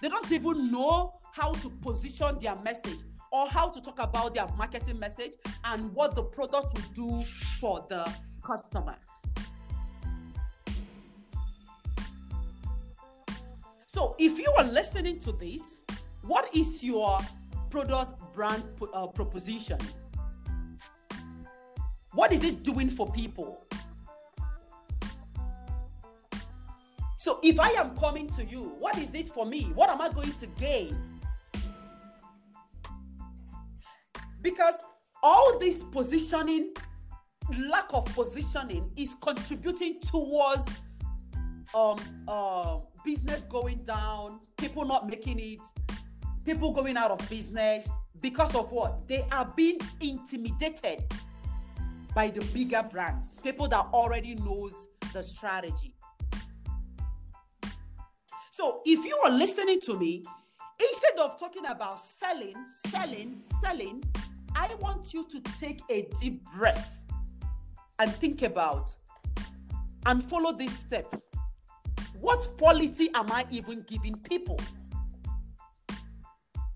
They 0.03 0.07
don't 0.07 0.31
even 0.31 0.71
know 0.71 1.15
how 1.33 1.53
to 1.53 1.69
position 1.81 2.37
their 2.39 2.57
message 2.57 2.99
or 3.31 3.47
how 3.47 3.69
to 3.69 3.81
talk 3.81 3.97
about 3.97 4.35
their 4.35 4.47
marketing 4.55 4.99
message 4.99 5.31
and 5.63 5.91
what 5.95 6.15
the 6.15 6.21
product 6.21 6.75
will 6.75 6.93
do 6.93 7.25
for 7.59 7.83
the 7.89 8.07
customer. 8.43 8.97
So, 13.95 14.13
if 14.19 14.37
you 14.37 14.51
are 14.57 14.65
listening 14.65 15.21
to 15.21 15.31
this, 15.31 15.83
what 16.21 16.53
is 16.53 16.83
your 16.83 17.17
product 17.69 18.21
brand 18.33 18.61
uh, 18.93 19.07
proposition? 19.07 19.77
What 22.11 22.33
is 22.33 22.43
it 22.43 22.63
doing 22.63 22.89
for 22.89 23.09
people? 23.13 23.65
So, 27.15 27.39
if 27.41 27.57
I 27.57 27.69
am 27.69 27.97
coming 27.97 28.27
to 28.31 28.43
you, 28.43 28.75
what 28.79 28.97
is 28.97 29.15
it 29.15 29.29
for 29.29 29.45
me? 29.45 29.71
What 29.73 29.89
am 29.89 30.01
I 30.01 30.09
going 30.09 30.33
to 30.33 30.47
gain? 30.59 30.97
because 34.41 34.75
all 35.23 35.57
this 35.57 35.83
positioning 35.91 36.71
lack 37.67 37.85
of 37.93 38.05
positioning 38.13 38.91
is 38.95 39.15
contributing 39.21 39.99
towards 40.01 40.67
um, 41.73 41.97
uh, 42.27 42.77
business 43.05 43.41
going 43.49 43.77
down 43.79 44.39
people 44.57 44.83
not 44.85 45.07
making 45.07 45.39
it 45.39 45.59
people 46.43 46.71
going 46.71 46.97
out 46.97 47.11
of 47.11 47.29
business 47.29 47.87
because 48.21 48.53
of 48.55 48.71
what 48.71 49.07
they 49.07 49.25
are 49.31 49.51
being 49.55 49.79
intimidated 50.01 51.03
by 52.13 52.29
the 52.29 52.43
bigger 52.53 52.83
brands 52.91 53.35
people 53.43 53.67
that 53.67 53.85
already 53.93 54.35
knows 54.35 54.87
the 55.13 55.23
strategy 55.23 55.93
so 58.51 58.81
if 58.85 59.05
you 59.05 59.15
are 59.25 59.31
listening 59.31 59.79
to 59.79 59.97
me 59.97 60.23
instead 60.79 61.17
of 61.19 61.39
talking 61.39 61.65
about 61.67 61.99
selling 61.99 62.55
selling 62.69 63.37
selling 63.61 64.03
I 64.55 64.73
want 64.75 65.13
you 65.13 65.27
to 65.29 65.41
take 65.59 65.81
a 65.89 66.07
deep 66.21 66.43
breath 66.55 67.03
and 67.99 68.13
think 68.15 68.41
about 68.41 68.89
and 70.05 70.23
follow 70.23 70.53
this 70.53 70.71
step. 70.71 71.13
What 72.19 72.47
quality 72.57 73.09
am 73.13 73.31
I 73.31 73.45
even 73.51 73.83
giving 73.87 74.15
people? 74.17 74.59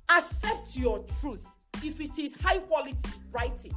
Accept 0.10 0.75
your 0.75 1.06
truth. 1.19 1.45
If 1.84 1.99
it 2.02 2.17
is 2.19 2.36
high 2.41 2.58
quality, 2.60 2.97
write 3.32 3.63
it. 3.63 3.73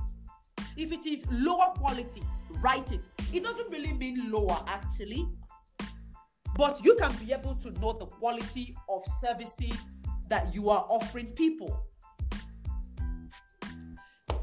If 0.76 0.92
it 0.92 1.06
is 1.06 1.24
lower 1.30 1.72
quality, 1.76 2.22
write 2.60 2.90
it. 2.92 3.04
It 3.32 3.42
doesn't 3.42 3.70
really 3.70 3.92
mean 3.92 4.30
lower 4.30 4.58
actually, 4.66 5.28
but 6.56 6.82
you 6.84 6.96
can 6.96 7.14
be 7.24 7.32
able 7.32 7.54
to 7.56 7.70
know 7.80 7.92
the 7.92 8.06
quality 8.06 8.76
of 8.88 9.02
services 9.20 9.84
that 10.28 10.54
you 10.54 10.70
are 10.70 10.84
offering 10.88 11.26
people. 11.28 11.86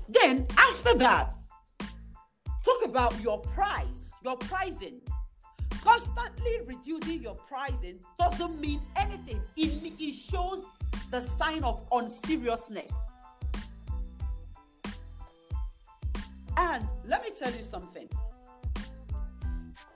Then, 0.08 0.48
after 0.58 0.96
that, 0.96 1.34
talk 2.66 2.84
about 2.86 3.20
your 3.22 3.40
price, 3.42 4.06
your 4.24 4.38
pricing. 4.38 5.02
Constantly 5.84 6.62
reducing 6.66 7.22
your 7.22 7.36
pricing 7.36 8.00
doesn't 8.18 8.60
mean 8.60 8.82
anything, 8.96 9.42
it, 9.56 9.94
it 10.00 10.14
shows 10.14 10.64
the 11.12 11.22
sign 11.22 11.64
of 11.64 11.84
unseriousness. 11.92 12.92
And 16.58 16.88
let 17.06 17.24
me 17.24 17.32
tell 17.38 17.54
you 17.54 17.64
something. 17.64 18.10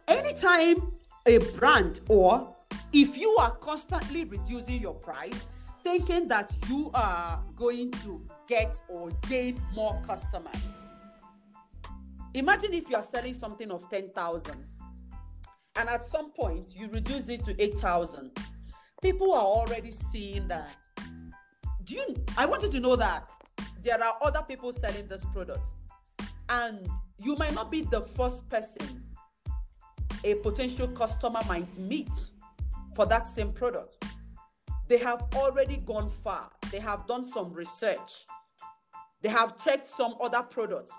Anytime 0.07 0.93
a 1.25 1.37
brand 1.57 1.99
or 2.07 2.55
if 2.93 3.17
you 3.17 3.35
are 3.37 3.51
constantly 3.57 4.23
reducing 4.23 4.81
your 4.81 4.93
price, 4.93 5.43
thinking 5.83 6.27
that 6.29 6.55
you 6.69 6.89
are 6.93 7.43
going 7.55 7.91
to 7.91 8.25
get 8.47 8.79
or 8.87 9.09
gain 9.27 9.61
more 9.73 10.01
customers. 10.05 10.85
Imagine 12.33 12.73
if 12.73 12.89
you 12.89 12.95
are 12.95 13.03
selling 13.03 13.33
something 13.33 13.69
of 13.69 13.89
10,000 13.89 14.65
and 15.75 15.89
at 15.89 16.09
some 16.11 16.31
point 16.31 16.69
you 16.75 16.87
reduce 16.89 17.29
it 17.29 17.43
to 17.45 17.61
8,000. 17.61 18.31
People 19.01 19.33
are 19.33 19.43
already 19.43 19.91
seeing 19.91 20.47
that. 20.47 20.69
Do 21.83 21.95
you 21.95 22.15
I 22.37 22.45
want 22.45 22.63
you 22.63 22.69
to 22.69 22.79
know 22.79 22.95
that 22.95 23.29
there 23.81 24.01
are 24.01 24.15
other 24.21 24.41
people 24.47 24.71
selling 24.71 25.07
this 25.07 25.25
product 25.25 25.71
and 26.49 26.87
you 27.19 27.35
might 27.35 27.53
not 27.53 27.71
be 27.71 27.81
the 27.81 28.01
first 28.01 28.47
person 28.47 29.03
a 30.23 30.35
potential 30.35 30.87
customer 30.87 31.39
might 31.47 31.77
meet 31.77 32.09
for 32.95 33.05
that 33.05 33.27
same 33.27 33.51
product. 33.51 34.03
They 34.87 34.97
have 34.97 35.23
already 35.35 35.77
gone 35.77 36.09
far. 36.23 36.49
They 36.71 36.79
have 36.79 37.07
done 37.07 37.27
some 37.27 37.53
research. 37.53 38.25
They 39.21 39.29
have 39.29 39.57
checked 39.57 39.87
some 39.87 40.15
other 40.21 40.41
products. 40.41 40.91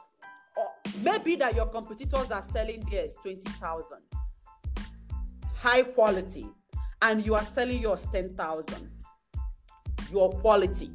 Or 0.57 0.67
maybe 1.01 1.37
that 1.37 1.55
your 1.55 1.67
competitors 1.67 2.31
are 2.31 2.45
selling 2.53 2.81
theirs 2.91 3.15
20,000. 3.23 3.99
High 5.65 5.83
quality. 5.83 6.47
And 7.01 7.25
you 7.25 7.35
are 7.35 7.43
selling 7.43 7.81
yours 7.81 8.07
10,000. 8.13 8.91
Your 10.13 10.31
quality. 10.31 10.91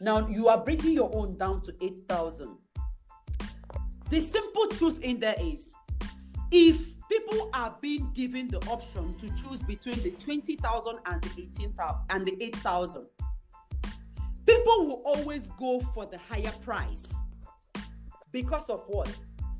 Now 0.00 0.26
you 0.26 0.48
are 0.48 0.56
bringing 0.56 0.94
your 0.94 1.14
own 1.14 1.36
down 1.36 1.60
to 1.64 1.74
8,000. 1.82 2.56
The 4.08 4.20
simple 4.22 4.68
truth 4.68 5.00
in 5.02 5.20
there 5.20 5.36
is 5.38 5.68
if 6.50 6.78
people 7.10 7.50
are 7.52 7.76
being 7.82 8.10
given 8.14 8.48
the 8.48 8.58
option 8.70 9.14
to 9.16 9.28
choose 9.34 9.60
between 9.60 10.02
the 10.02 10.12
20,000 10.12 10.98
and 11.04 11.22
the 11.22 11.42
18,000 11.42 12.00
and 12.08 12.26
the 12.26 12.42
8,000. 12.42 13.04
People 14.46 14.86
will 14.86 15.02
always 15.04 15.50
go 15.58 15.80
for 15.92 16.06
the 16.06 16.16
higher 16.16 16.52
price 16.64 17.02
because 18.32 18.64
of 18.70 18.84
what? 18.86 19.14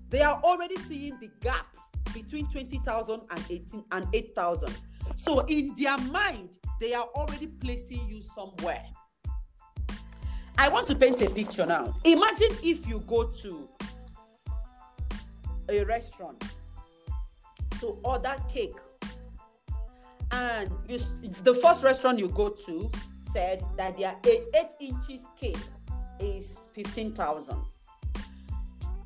They 0.09 0.23
are 0.23 0.41
already 0.43 0.77
seeing 0.89 1.19
the 1.21 1.29
gap 1.43 1.67
between 2.14 2.46
20,000 2.50 3.20
and 3.31 3.44
18 3.50 3.85
and 3.92 4.07
8,000. 4.12 4.74
So 5.16 5.40
in 5.46 5.74
their 5.77 5.98
mind, 5.98 6.50
they 6.81 6.94
are 6.94 7.07
already 7.14 7.48
placing 7.48 8.09
you 8.09 8.22
somewhere. 8.22 8.85
I 10.57 10.68
want 10.68 10.87
to 10.88 10.94
paint 10.94 11.20
a 11.20 11.29
picture 11.29 11.66
now. 11.66 11.94
Imagine 12.05 12.50
if 12.62 12.87
you 12.87 13.00
go 13.00 13.24
to 13.24 13.68
a 15.68 15.85
restaurant 15.85 16.44
to 17.81 17.98
order 18.05 18.37
cake 18.48 18.77
and 20.31 20.70
you 20.88 20.98
the 21.42 21.55
first 21.55 21.83
restaurant 21.83 22.18
you 22.18 22.29
go 22.29 22.50
to 22.50 22.90
said 23.33 23.64
that 23.77 23.96
their 23.96 24.14
eight, 24.27 24.42
eight 24.55 24.70
inches 24.81 25.22
cake 25.38 25.59
is 26.20 26.59
15,000 26.72 27.57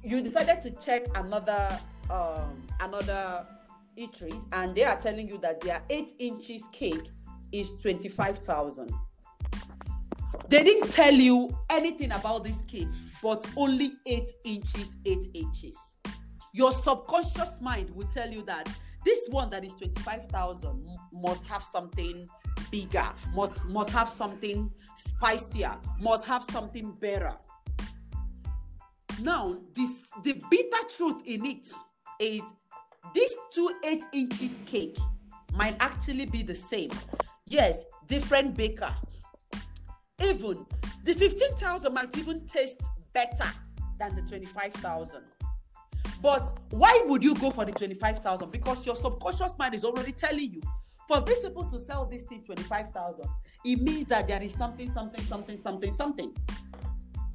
you 0.02 0.20
decided 0.20 0.62
to 0.62 0.70
check 0.84 1.06
another 1.14 1.78
um, 2.10 2.66
another 2.80 3.46
eateries 3.98 4.44
and 4.52 4.74
they 4.74 4.84
are 4.84 4.98
telling 4.98 5.28
you 5.28 5.38
that 5.38 5.60
their 5.60 5.82
eight 5.90 6.10
inches 6.18 6.62
cake 6.72 7.10
is 7.52 7.70
25,000 7.82 8.92
they 10.48 10.62
didn't 10.62 10.90
tell 10.90 11.12
you 11.12 11.56
anything 11.70 12.12
about 12.12 12.44
this 12.44 12.60
cake 12.62 12.88
but 13.22 13.44
only 13.56 13.92
eight 14.06 14.30
inches 14.44 14.96
eight 15.06 15.26
inches 15.34 15.96
your 16.52 16.72
subconscious 16.72 17.60
mind 17.60 17.90
will 17.90 18.06
tell 18.06 18.30
you 18.30 18.42
that 18.44 18.68
this 19.04 19.28
one 19.30 19.50
that 19.50 19.64
is 19.64 19.74
25,000 19.74 20.86
must 21.12 21.44
have 21.46 21.62
something 21.62 22.26
bigger, 22.70 23.08
must 23.34 23.64
must 23.64 23.90
have 23.90 24.08
something 24.08 24.70
spicier, 24.96 25.76
must 26.00 26.26
have 26.26 26.44
something 26.44 26.92
better. 26.92 27.34
Now, 29.20 29.58
this 29.72 30.08
the 30.24 30.34
bitter 30.50 30.88
truth 30.94 31.22
in 31.24 31.46
it 31.46 31.68
is 32.20 32.42
this 33.14 33.34
two 33.52 33.70
eight 33.84 34.04
inches 34.12 34.58
cake 34.66 34.96
might 35.54 35.76
actually 35.80 36.26
be 36.26 36.42
the 36.42 36.54
same. 36.54 36.90
Yes, 37.46 37.84
different 38.06 38.56
baker. 38.56 38.94
Even 40.22 40.66
the 41.04 41.14
15,000 41.14 41.94
might 41.94 42.16
even 42.18 42.46
taste 42.46 42.82
better 43.12 43.50
than 43.98 44.14
the 44.14 44.22
25,000. 44.22 45.22
But 46.20 46.58
why 46.70 47.02
would 47.06 47.22
you 47.22 47.34
go 47.34 47.50
for 47.50 47.64
the 47.64 47.72
25,000? 47.72 48.50
Because 48.50 48.84
your 48.84 48.96
subconscious 48.96 49.56
mind 49.58 49.74
is 49.74 49.84
already 49.84 50.12
telling 50.12 50.52
you 50.52 50.62
for 51.06 51.20
these 51.20 51.40
people 51.40 51.64
to 51.64 51.78
sell 51.78 52.04
this 52.04 52.24
thing 52.24 52.42
25,000, 52.42 53.24
it 53.64 53.80
means 53.80 54.06
that 54.06 54.28
there 54.28 54.42
is 54.42 54.52
something, 54.52 54.90
something, 54.90 55.24
something, 55.24 55.58
something, 55.58 55.92
something. 55.92 56.36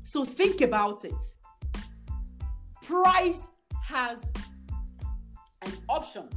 So 0.04 0.24
think 0.24 0.62
about 0.62 1.06
it. 1.06 1.13
Price 2.84 3.48
has 3.84 4.24
an 5.65 5.73
option, 5.89 6.30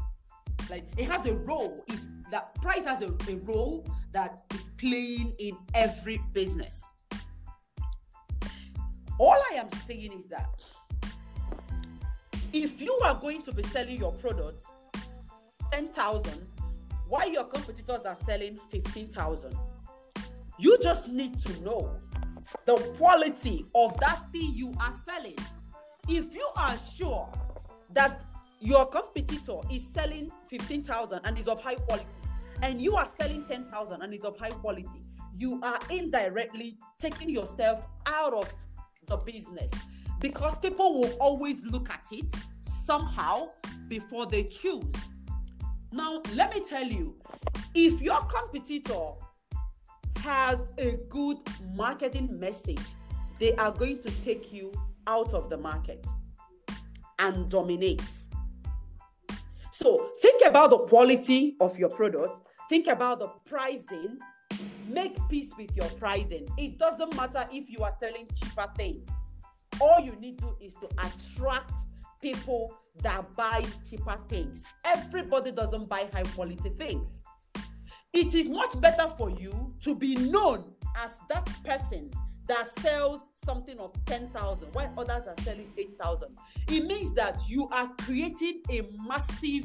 like 0.71 0.85
it 0.97 1.11
has 1.11 1.27
a 1.27 1.35
role. 1.35 1.85
Is 1.89 2.09
that 2.31 2.55
price 2.57 2.85
has 2.85 3.03
a, 3.03 3.09
a 3.29 3.37
role 3.45 3.87
that 4.13 4.45
is 4.55 4.71
playing 4.79 5.35
in 5.39 5.57
every 5.75 6.21
business. 6.33 6.83
All 9.19 9.39
I 9.53 9.57
am 9.57 9.71
saying 9.71 10.13
is 10.13 10.27
that 10.29 10.49
if 12.53 12.81
you 12.81 12.93
are 13.05 13.15
going 13.15 13.43
to 13.43 13.53
be 13.53 13.63
selling 13.63 13.99
your 13.99 14.13
product 14.13 14.65
10,000 15.73 16.33
while 17.09 17.29
your 17.31 17.45
competitors 17.45 18.03
are 18.07 18.17
selling 18.17 18.59
15,000 18.71 19.55
you 20.59 20.79
just 20.83 21.09
need 21.09 21.41
to 21.41 21.63
know 21.63 21.95
the 22.65 22.77
quality 22.99 23.67
of 23.75 23.99
that 24.01 24.21
thing 24.33 24.53
you 24.55 24.73
are 24.81 24.93
selling 25.07 25.37
if 26.09 26.35
you 26.35 26.49
are 26.57 26.77
sure 26.79 27.29
that 27.93 28.25
your 28.61 28.87
competitor 28.87 29.61
is 29.71 29.87
selling 29.93 30.31
15,000 30.49 31.21
and 31.25 31.39
is 31.39 31.49
of 31.49 31.63
high 31.63 31.75
quality 31.75 32.07
and 32.63 32.81
you 32.81 32.97
are 32.97 33.07
selling 33.07 33.45
10,000 33.47 34.03
and 34.03 34.15
is 34.15 34.25
of 34.25 34.39
high 34.39 34.49
quality 34.49 35.03
you 35.35 35.61
are 35.63 35.79
indirectly 35.91 36.79
taking 36.99 37.29
yourself 37.29 37.87
out 38.07 38.33
of 38.33 38.51
the 39.07 39.17
business 39.19 39.71
because 40.21 40.59
people 40.59 40.99
will 41.01 41.15
always 41.21 41.63
look 41.63 41.91
at 41.91 42.05
it 42.11 42.33
somehow 42.61 43.49
before 43.89 44.27
they 44.27 44.45
choose. 44.45 44.95
Now, 45.93 46.23
let 46.35 46.55
me 46.55 46.63
tell 46.63 46.85
you 46.85 47.17
if 47.75 48.01
your 48.01 48.21
competitor 48.21 49.11
has 50.19 50.59
a 50.79 50.99
good 51.09 51.37
marketing 51.75 52.39
message, 52.39 52.81
they 53.39 53.55
are 53.57 53.71
going 53.71 54.03
to 54.03 54.11
take 54.23 54.53
you 54.53 54.73
out 55.07 55.35
of 55.35 55.51
the 55.51 55.57
market 55.57 56.05
and 57.19 57.49
dominate. 57.49 58.03
So, 59.79 60.11
think 60.23 60.43
about 60.47 60.71
the 60.71 60.79
quality 60.79 61.57
of 61.61 61.79
your 61.79 61.91
product, 61.91 62.41
think 62.69 62.87
about 62.87 63.19
the 63.19 63.29
pricing, 63.45 64.19
make 64.89 65.17
peace 65.29 65.53
with 65.59 65.75
your 65.77 65.89
pricing. 65.91 66.47
It 66.57 66.79
doesn't 66.79 67.15
matter 67.15 67.47
if 67.53 67.69
you 67.69 67.81
are 67.81 67.93
selling 68.01 68.27
cheaper 68.35 68.67
things 68.77 69.09
all 69.81 70.01
you 70.01 70.13
need 70.17 70.39
to 70.39 70.45
do 70.45 70.57
is 70.61 70.75
to 70.77 70.89
attract 70.99 71.73
people 72.21 72.75
that 73.03 73.25
buys 73.37 73.77
cheaper 73.89 74.19
things. 74.29 74.65
Everybody 74.85 75.53
doesn't 75.53 75.89
buy 75.89 76.09
high 76.13 76.23
quality 76.23 76.71
things. 76.71 77.23
It 78.13 78.35
is 78.35 78.49
much 78.49 78.81
better 78.81 79.09
for 79.19 79.31
you 79.31 79.75
to 79.83 79.95
be 79.95 80.15
known 80.17 80.73
as 80.97 81.13
that 81.29 81.49
person 81.65 82.11
that 82.47 82.79
sells 82.81 83.21
something 83.35 83.79
of 83.79 83.93
10,000 84.07 84.69
while 84.73 84.93
others 84.97 85.27
are 85.27 85.35
selling 85.43 85.71
8,000. 85.77 86.29
It 86.69 86.87
means 86.87 87.15
that 87.15 87.39
you 87.49 87.69
are 87.69 87.91
creating 88.03 88.63
a 88.71 88.83
massive 89.07 89.65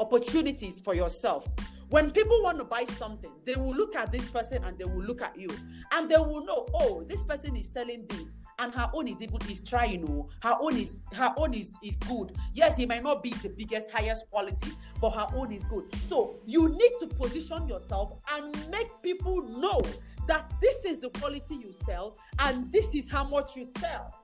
opportunities 0.00 0.80
for 0.80 0.94
yourself. 0.94 1.48
When 1.90 2.10
people 2.10 2.42
want 2.42 2.58
to 2.58 2.64
buy 2.64 2.84
something, 2.84 3.30
they 3.44 3.54
will 3.54 3.74
look 3.74 3.94
at 3.94 4.10
this 4.10 4.26
person 4.28 4.64
and 4.64 4.78
they 4.78 4.84
will 4.84 5.02
look 5.02 5.22
at 5.22 5.38
you 5.38 5.48
and 5.92 6.10
they 6.10 6.16
will 6.16 6.44
know, 6.44 6.66
oh, 6.74 7.04
this 7.06 7.22
person 7.22 7.56
is 7.56 7.68
selling 7.68 8.06
this 8.08 8.36
and 8.58 8.74
her 8.74 8.90
own 8.94 9.08
is 9.08 9.20
even 9.20 9.38
is 9.50 9.62
trying 9.62 10.08
oh 10.08 10.28
her 10.40 10.54
own 10.60 10.76
is 10.76 11.04
her 11.12 11.32
own 11.36 11.54
is 11.54 11.76
is 11.82 11.98
good 12.00 12.32
yes 12.52 12.78
it 12.78 12.88
might 12.88 13.02
not 13.02 13.22
be 13.22 13.30
the 13.30 13.48
biggest 13.48 13.90
highest 13.90 14.28
quality 14.30 14.72
but 15.00 15.10
her 15.10 15.26
own 15.34 15.52
is 15.52 15.64
good 15.64 15.84
so 16.06 16.36
you 16.46 16.68
need 16.68 16.92
to 17.00 17.06
position 17.16 17.66
yourself 17.68 18.12
and 18.32 18.54
make 18.70 18.88
people 19.02 19.42
know 19.58 19.82
that 20.26 20.52
this 20.60 20.84
is 20.84 20.98
the 20.98 21.10
quality 21.10 21.56
you 21.56 21.72
sell 21.72 22.16
and 22.40 22.70
this 22.72 22.94
is 22.94 23.10
how 23.10 23.24
much 23.24 23.56
you 23.56 23.66
sell. 23.78 24.14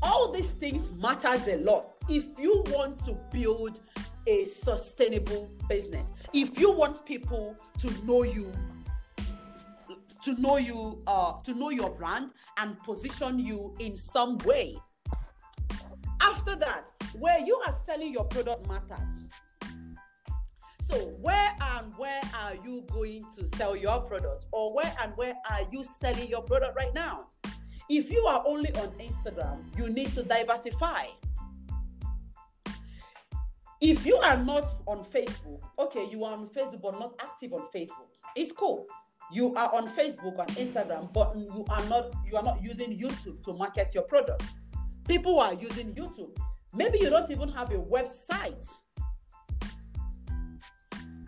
All 0.00 0.32
these 0.32 0.50
things 0.50 0.90
matters 0.92 1.46
a 1.46 1.56
lot. 1.58 1.92
If 2.08 2.38
you 2.38 2.64
want 2.68 3.04
to 3.06 3.12
build 3.30 3.80
a 4.26 4.44
sustainable 4.44 5.50
business 5.68 6.12
if 6.32 6.58
you 6.58 6.70
want 6.70 7.04
people 7.04 7.56
to 7.78 8.06
know 8.06 8.22
you 8.22 8.52
to 10.22 10.40
know 10.40 10.56
you 10.56 11.02
uh, 11.06 11.32
to 11.42 11.54
know 11.54 11.70
your 11.70 11.90
brand 11.90 12.32
and 12.58 12.78
position 12.84 13.38
you 13.38 13.74
in 13.80 13.96
some 13.96 14.38
way. 14.38 14.76
After 16.20 16.54
that 16.56 16.90
where 17.18 17.40
you 17.40 17.60
are 17.66 17.74
selling 17.84 18.12
your 18.12 18.24
product 18.24 18.68
matters 18.68 19.08
so 20.92 20.98
where 21.22 21.54
and 21.74 21.92
where 21.96 22.20
are 22.38 22.54
you 22.64 22.84
going 22.92 23.24
to 23.38 23.46
sell 23.56 23.74
your 23.74 24.00
product? 24.00 24.44
Or 24.52 24.74
where 24.74 24.94
and 25.02 25.12
where 25.16 25.34
are 25.50 25.62
you 25.70 25.82
selling 25.82 26.28
your 26.28 26.42
product 26.42 26.76
right 26.76 26.92
now? 26.94 27.28
If 27.88 28.10
you 28.10 28.24
are 28.26 28.42
only 28.46 28.74
on 28.76 28.88
instagram 28.98 29.64
you 29.76 29.88
need 29.88 30.12
to 30.14 30.22
diversify. 30.22 31.06
If 33.80 34.06
you 34.06 34.16
are 34.16 34.36
not 34.36 34.82
on 34.86 35.04
facebook 35.04 35.60
okay 35.78 36.06
you 36.10 36.24
are 36.24 36.34
on 36.34 36.48
facebook 36.48 36.82
but 36.82 36.98
not 36.98 37.14
active 37.20 37.52
on 37.54 37.62
facebook 37.74 38.10
it's 38.36 38.52
cool. 38.52 38.86
You 39.32 39.54
are 39.54 39.74
on 39.74 39.88
facebook 39.88 40.38
and 40.40 40.48
instagram 40.50 41.10
but 41.12 41.34
you 41.34 41.64
are 41.70 41.84
not 41.88 42.12
you 42.30 42.36
are 42.36 42.42
not 42.42 42.62
using 42.62 42.98
youtube 42.98 43.42
to 43.44 43.54
market 43.54 43.94
your 43.94 44.04
product. 44.04 44.44
People 45.08 45.40
are 45.40 45.54
using 45.54 45.94
youtube 45.94 46.36
maybe 46.74 46.98
you 46.98 47.10
don't 47.10 47.30
even 47.30 47.48
have 47.48 47.70
a 47.72 47.78
website 47.78 48.66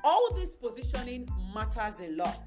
all 0.04 0.32
this 0.34 0.54
positioning 0.54 1.28
matters 1.52 2.00
a 2.00 2.08
lot 2.14 2.46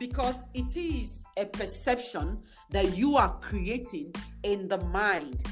because 0.00 0.38
it 0.54 0.76
is 0.76 1.22
a 1.36 1.44
perception 1.44 2.42
that 2.70 2.96
you 2.96 3.16
are 3.16 3.38
creating 3.38 4.12
in 4.42 4.66
the 4.66 4.78
mind 4.86 5.44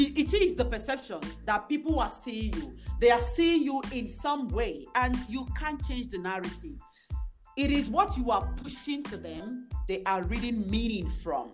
it 0.00 0.32
is 0.32 0.54
the 0.54 0.64
perception 0.64 1.18
that 1.44 1.68
people 1.68 1.98
are 1.98 2.10
seeing 2.10 2.52
you. 2.54 2.76
They 3.00 3.10
are 3.10 3.20
seeing 3.20 3.62
you 3.62 3.82
in 3.92 4.08
some 4.08 4.48
way, 4.48 4.86
and 4.94 5.16
you 5.28 5.46
can't 5.58 5.84
change 5.84 6.08
the 6.08 6.18
narrative. 6.18 6.76
It 7.56 7.70
is 7.70 7.88
what 7.88 8.16
you 8.16 8.30
are 8.30 8.46
pushing 8.62 9.02
to 9.04 9.16
them, 9.16 9.68
they 9.88 10.02
are 10.04 10.22
reading 10.22 10.70
meaning 10.70 11.10
from. 11.22 11.50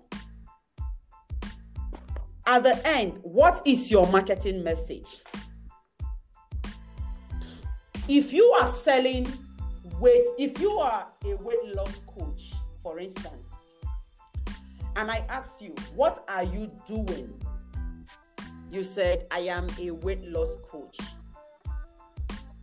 At 2.46 2.64
the 2.64 2.86
end, 2.86 3.18
what 3.22 3.62
is 3.64 3.90
your 3.90 4.06
marketing 4.08 4.62
message? 4.62 5.22
If 8.08 8.32
you 8.32 8.44
are 8.60 8.68
selling 8.68 9.26
weight, 9.98 10.26
if 10.38 10.60
you 10.60 10.72
are 10.72 11.06
a 11.24 11.34
weight 11.36 11.74
loss 11.74 11.96
coach, 12.06 12.52
for 12.82 12.98
instance, 12.98 13.50
and 14.96 15.10
I 15.10 15.24
ask 15.28 15.60
you, 15.60 15.74
what 15.96 16.24
are 16.28 16.44
you 16.44 16.70
doing 16.86 17.32
you 18.74 18.82
said, 18.82 19.28
I 19.30 19.38
am 19.40 19.68
a 19.80 19.92
weight 19.92 20.24
loss 20.24 20.48
coach. 20.68 20.98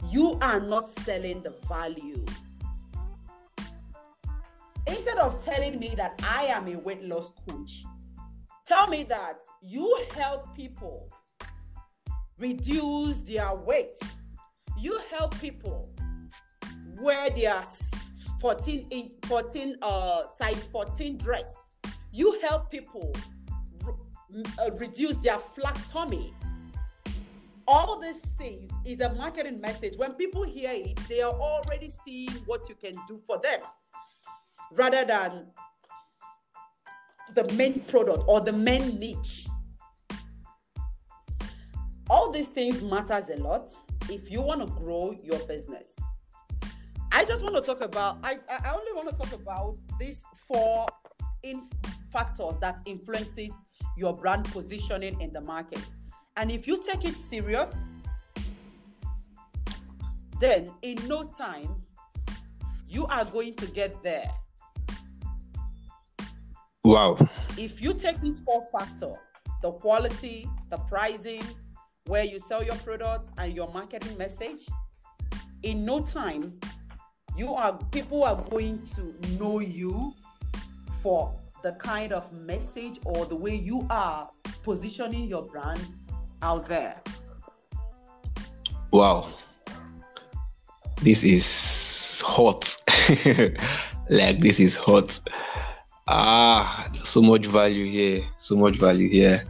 You 0.10 0.38
are 0.42 0.60
not 0.60 0.90
selling 0.90 1.42
the 1.42 1.54
value. 1.70 2.26
Instead 4.88 5.20
of 5.20 5.42
telling 5.42 5.80
me 5.80 5.94
that 5.96 6.22
I 6.28 6.48
am 6.48 6.68
a 6.68 6.76
weight 6.76 7.02
loss 7.04 7.32
coach, 7.48 7.86
tell 8.66 8.88
me 8.88 9.04
that 9.04 9.40
you 9.62 10.06
help 10.14 10.54
people 10.54 11.08
reduce 12.38 13.22
their 13.22 13.56
weight. 13.56 13.98
You 14.78 15.00
help 15.12 15.40
people 15.40 15.90
wear 17.00 17.30
their 17.30 17.62
14 18.40 19.12
14 19.26 19.76
uh 19.82 20.28
size 20.28 20.68
14 20.68 21.18
dress. 21.18 21.68
You 22.12 22.40
help 22.42 22.72
people 22.72 23.14
uh, 24.60 24.72
reduce 24.78 25.18
their 25.18 25.40
flat 25.40 25.78
tummy. 25.90 26.34
All 27.68 28.00
these 28.00 28.18
things 28.18 28.72
is 28.86 29.00
a 29.00 29.14
marketing 29.14 29.62
message. 29.62 29.94
When 29.98 30.14
people 30.14 30.44
hear 30.44 30.72
it, 30.74 31.00
they 31.08 31.22
are 31.22 31.34
already 31.34 31.92
seeing 32.04 32.32
what 32.46 32.68
you 32.68 32.76
can 32.76 32.94
do 33.08 33.22
for 33.26 33.40
them 33.40 33.60
rather 34.74 35.06
than 35.06 35.48
the 37.36 37.48
main 37.54 37.80
product 37.82 38.24
or 38.28 38.42
the 38.42 38.52
main 38.52 39.00
niche. 39.00 39.48
All 42.10 42.32
these 42.32 42.48
things 42.48 42.82
matters 42.82 43.30
a 43.30 43.42
lot 43.42 43.70
if 44.12 44.30
you 44.30 44.42
want 44.42 44.60
to 44.60 44.74
grow 44.76 45.16
your 45.24 45.40
business. 45.48 45.98
I 47.12 47.26
just 47.26 47.44
want 47.44 47.56
to 47.56 47.62
talk 47.62 47.82
about 47.82 48.20
I, 48.24 48.40
I 48.50 48.74
only 48.74 48.92
want 48.94 49.10
to 49.10 49.16
talk 49.16 49.34
about 49.34 49.78
these 50.00 50.22
four 50.48 50.88
in 51.44 51.64
factors 52.12 52.58
that 52.60 52.82
influences 52.86 53.52
your 53.98 54.14
brand 54.14 54.46
positioning 54.46 55.20
in 55.22 55.32
the 55.34 55.42
market. 55.42 55.84
And 56.38 56.52
if 56.52 56.68
you 56.68 56.82
take 56.82 57.06
it 57.06 57.16
serious, 57.16 57.78
then 60.40 60.72
in 60.82 60.98
no 61.08 61.24
time, 61.24 61.84
you 62.88 63.06
are 63.08 63.26
going 63.26 63.56
to 63.56 63.68
get 63.68 64.02
there. 64.04 64.30
Wow. 66.84 67.18
If 67.58 67.82
you 67.82 67.94
take 67.94 68.20
these 68.22 68.40
four 68.40 68.66
factors 68.72 69.18
the 69.62 69.72
quality, 69.72 70.50
the 70.70 70.78
pricing, 70.78 71.44
where 72.12 72.26
you 72.26 72.38
sell 72.38 72.62
your 72.62 72.76
product, 72.76 73.30
and 73.38 73.56
your 73.56 73.72
marketing 73.72 74.18
message 74.18 74.68
in 75.64 75.86
no 75.86 76.02
time, 76.02 76.60
you 77.38 77.54
are 77.54 77.78
people 77.90 78.26
are 78.26 78.36
going 78.50 78.82
to 78.82 79.16
know 79.40 79.60
you 79.60 80.14
for 81.02 81.34
the 81.64 81.72
kind 81.76 82.12
of 82.12 82.30
message 82.34 83.00
or 83.06 83.26
the 83.28 83.36
way 83.36 83.56
you 83.56 83.88
are 83.90 84.30
positioning 84.62 85.24
your 85.24 85.46
brand 85.46 85.80
out 86.42 86.66
there. 86.66 87.02
Wow. 88.92 89.32
This 91.02 91.24
is 91.24 92.22
hot. 92.26 92.76
like 94.10 94.42
this 94.42 94.60
is 94.60 94.76
hot. 94.76 95.18
Ah, 96.10 96.92
so 97.06 97.22
much 97.22 97.46
value 97.46 97.86
here. 97.90 98.26
So 98.38 98.58
much 98.58 98.76
value 98.76 99.08
here. 99.08 99.48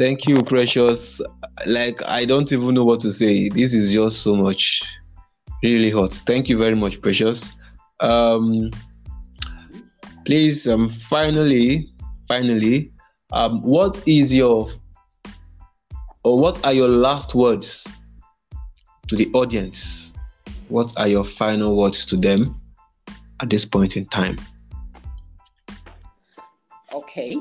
Thank 0.00 0.26
you, 0.26 0.42
Precious. 0.42 1.20
Like 1.66 2.00
I 2.08 2.24
don't 2.24 2.50
even 2.50 2.74
know 2.74 2.86
what 2.86 3.00
to 3.00 3.12
say. 3.12 3.50
This 3.50 3.74
is 3.74 3.92
just 3.92 4.22
so 4.22 4.34
much 4.34 4.80
really 5.62 5.90
hot. 5.90 6.14
Thank 6.14 6.48
you 6.48 6.56
very 6.56 6.74
much, 6.74 7.02
Precious. 7.02 7.54
Um 8.00 8.70
please 10.24 10.66
um 10.66 10.88
finally 10.88 11.86
finally 12.26 12.90
um 13.32 13.60
what 13.60 14.02
is 14.08 14.34
your 14.34 14.72
or 16.24 16.38
what 16.38 16.64
are 16.64 16.72
your 16.72 16.88
last 16.88 17.34
words 17.34 17.86
to 19.08 19.16
the 19.16 19.30
audience 19.34 20.14
what 20.68 20.94
are 20.96 21.08
your 21.08 21.24
final 21.26 21.76
words 21.76 22.06
to 22.06 22.16
them 22.16 22.58
at 23.42 23.50
this 23.50 23.66
point 23.66 23.96
in 23.98 24.06
time 24.06 24.36
okay 26.94 27.36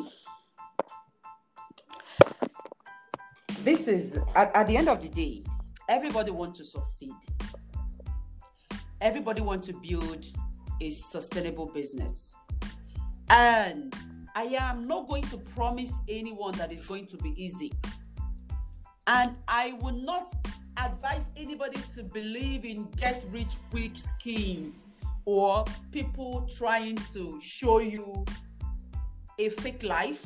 this 3.63 3.87
is 3.87 4.19
at, 4.35 4.55
at 4.55 4.67
the 4.67 4.77
end 4.77 4.89
of 4.89 5.01
the 5.01 5.09
day 5.09 5.43
everybody 5.89 6.31
wants 6.31 6.59
to 6.59 6.65
succeed. 6.65 7.13
Everybody 9.01 9.41
wants 9.41 9.67
to 9.67 9.73
build 9.73 10.25
a 10.81 10.89
sustainable 10.91 11.65
business. 11.67 12.33
And 13.29 13.93
I 14.35 14.43
am 14.43 14.87
not 14.87 15.07
going 15.07 15.23
to 15.23 15.37
promise 15.37 15.91
anyone 16.07 16.53
that 16.57 16.71
it's 16.71 16.83
going 16.83 17.07
to 17.07 17.17
be 17.17 17.33
easy. 17.35 17.71
And 19.07 19.35
I 19.47 19.73
will 19.81 19.95
not 19.95 20.33
advise 20.77 21.25
anybody 21.35 21.79
to 21.95 22.03
believe 22.03 22.65
in 22.65 22.87
get 22.91 23.25
rich 23.31 23.55
quick 23.71 23.97
schemes 23.97 24.85
or 25.25 25.65
people 25.91 26.47
trying 26.55 26.95
to 27.13 27.39
show 27.41 27.79
you 27.79 28.23
a 29.39 29.49
fake 29.49 29.83
life 29.83 30.25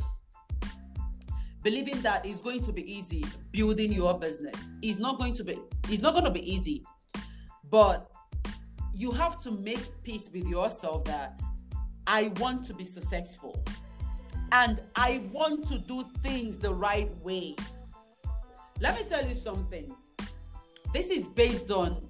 believing 1.63 2.01
that 2.01 2.25
it's 2.25 2.41
going 2.41 2.61
to 2.61 2.71
be 2.71 2.83
easy 2.91 3.23
building 3.51 3.91
your 3.91 4.17
business 4.19 4.73
it's 4.81 4.99
not 4.99 5.17
going 5.17 5.33
to 5.33 5.43
be 5.43 5.57
it's 5.89 6.01
not 6.01 6.13
going 6.13 6.25
to 6.25 6.31
be 6.31 6.51
easy 6.51 6.83
but 7.69 8.11
you 8.93 9.09
have 9.11 9.39
to 9.39 9.51
make 9.51 9.81
peace 10.03 10.29
with 10.33 10.45
yourself 10.45 11.03
that 11.05 11.39
I 12.05 12.31
want 12.39 12.65
to 12.65 12.73
be 12.73 12.83
successful 12.83 13.63
and 14.51 14.79
I 14.95 15.23
want 15.31 15.67
to 15.69 15.79
do 15.79 16.03
things 16.21 16.57
the 16.59 16.71
right 16.73 17.11
way. 17.23 17.55
Let 18.79 18.99
me 18.99 19.05
tell 19.07 19.25
you 19.25 19.33
something. 19.33 19.95
This 20.93 21.09
is 21.09 21.27
based 21.27 21.71
on 21.71 22.07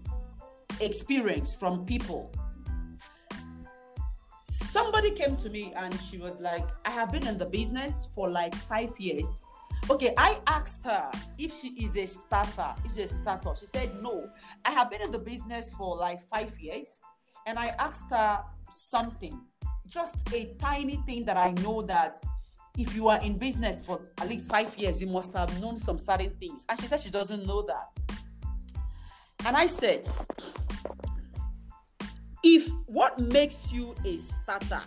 experience 0.81 1.55
from 1.55 1.85
people. 1.85 2.33
Somebody 4.73 5.11
came 5.11 5.35
to 5.37 5.51
me 5.51 5.71
and 5.75 5.93
she 6.01 6.17
was 6.17 6.39
like, 6.39 6.67
I 6.83 6.89
have 6.89 7.11
been 7.11 7.27
in 7.27 7.37
the 7.37 7.45
business 7.45 8.07
for 8.15 8.27
like 8.27 8.55
five 8.55 8.99
years. 8.99 9.39
Okay, 9.87 10.15
I 10.17 10.39
asked 10.47 10.83
her 10.85 11.11
if 11.37 11.53
she 11.59 11.67
is 11.85 11.95
a 11.95 12.07
starter, 12.07 12.73
is 12.83 12.97
a 12.97 13.07
starter. 13.07 13.51
She 13.59 13.67
said, 13.67 14.01
No, 14.01 14.27
I 14.65 14.71
have 14.71 14.89
been 14.89 15.01
in 15.01 15.11
the 15.11 15.19
business 15.19 15.71
for 15.71 15.95
like 15.95 16.23
five 16.23 16.57
years. 16.59 16.99
And 17.45 17.59
I 17.59 17.75
asked 17.77 18.09
her 18.09 18.43
something, 18.71 19.39
just 19.87 20.15
a 20.33 20.55
tiny 20.59 20.95
thing 21.05 21.23
that 21.25 21.37
I 21.37 21.51
know 21.61 21.83
that 21.83 22.23
if 22.75 22.95
you 22.95 23.09
are 23.09 23.21
in 23.21 23.37
business 23.37 23.85
for 23.85 23.99
at 24.19 24.27
least 24.27 24.49
five 24.49 24.75
years, 24.75 24.99
you 24.99 25.07
must 25.07 25.33
have 25.33 25.61
known 25.61 25.77
some 25.77 25.99
certain 25.99 26.31
things. 26.39 26.65
And 26.67 26.79
she 26.79 26.87
said 26.87 26.99
she 26.99 27.11
doesn't 27.11 27.45
know 27.45 27.61
that. 27.61 27.89
And 29.45 29.55
I 29.55 29.67
said, 29.67 30.07
if 32.43 32.69
what 32.87 33.17
makes 33.19 33.71
you 33.71 33.95
a 34.05 34.17
starter 34.17 34.81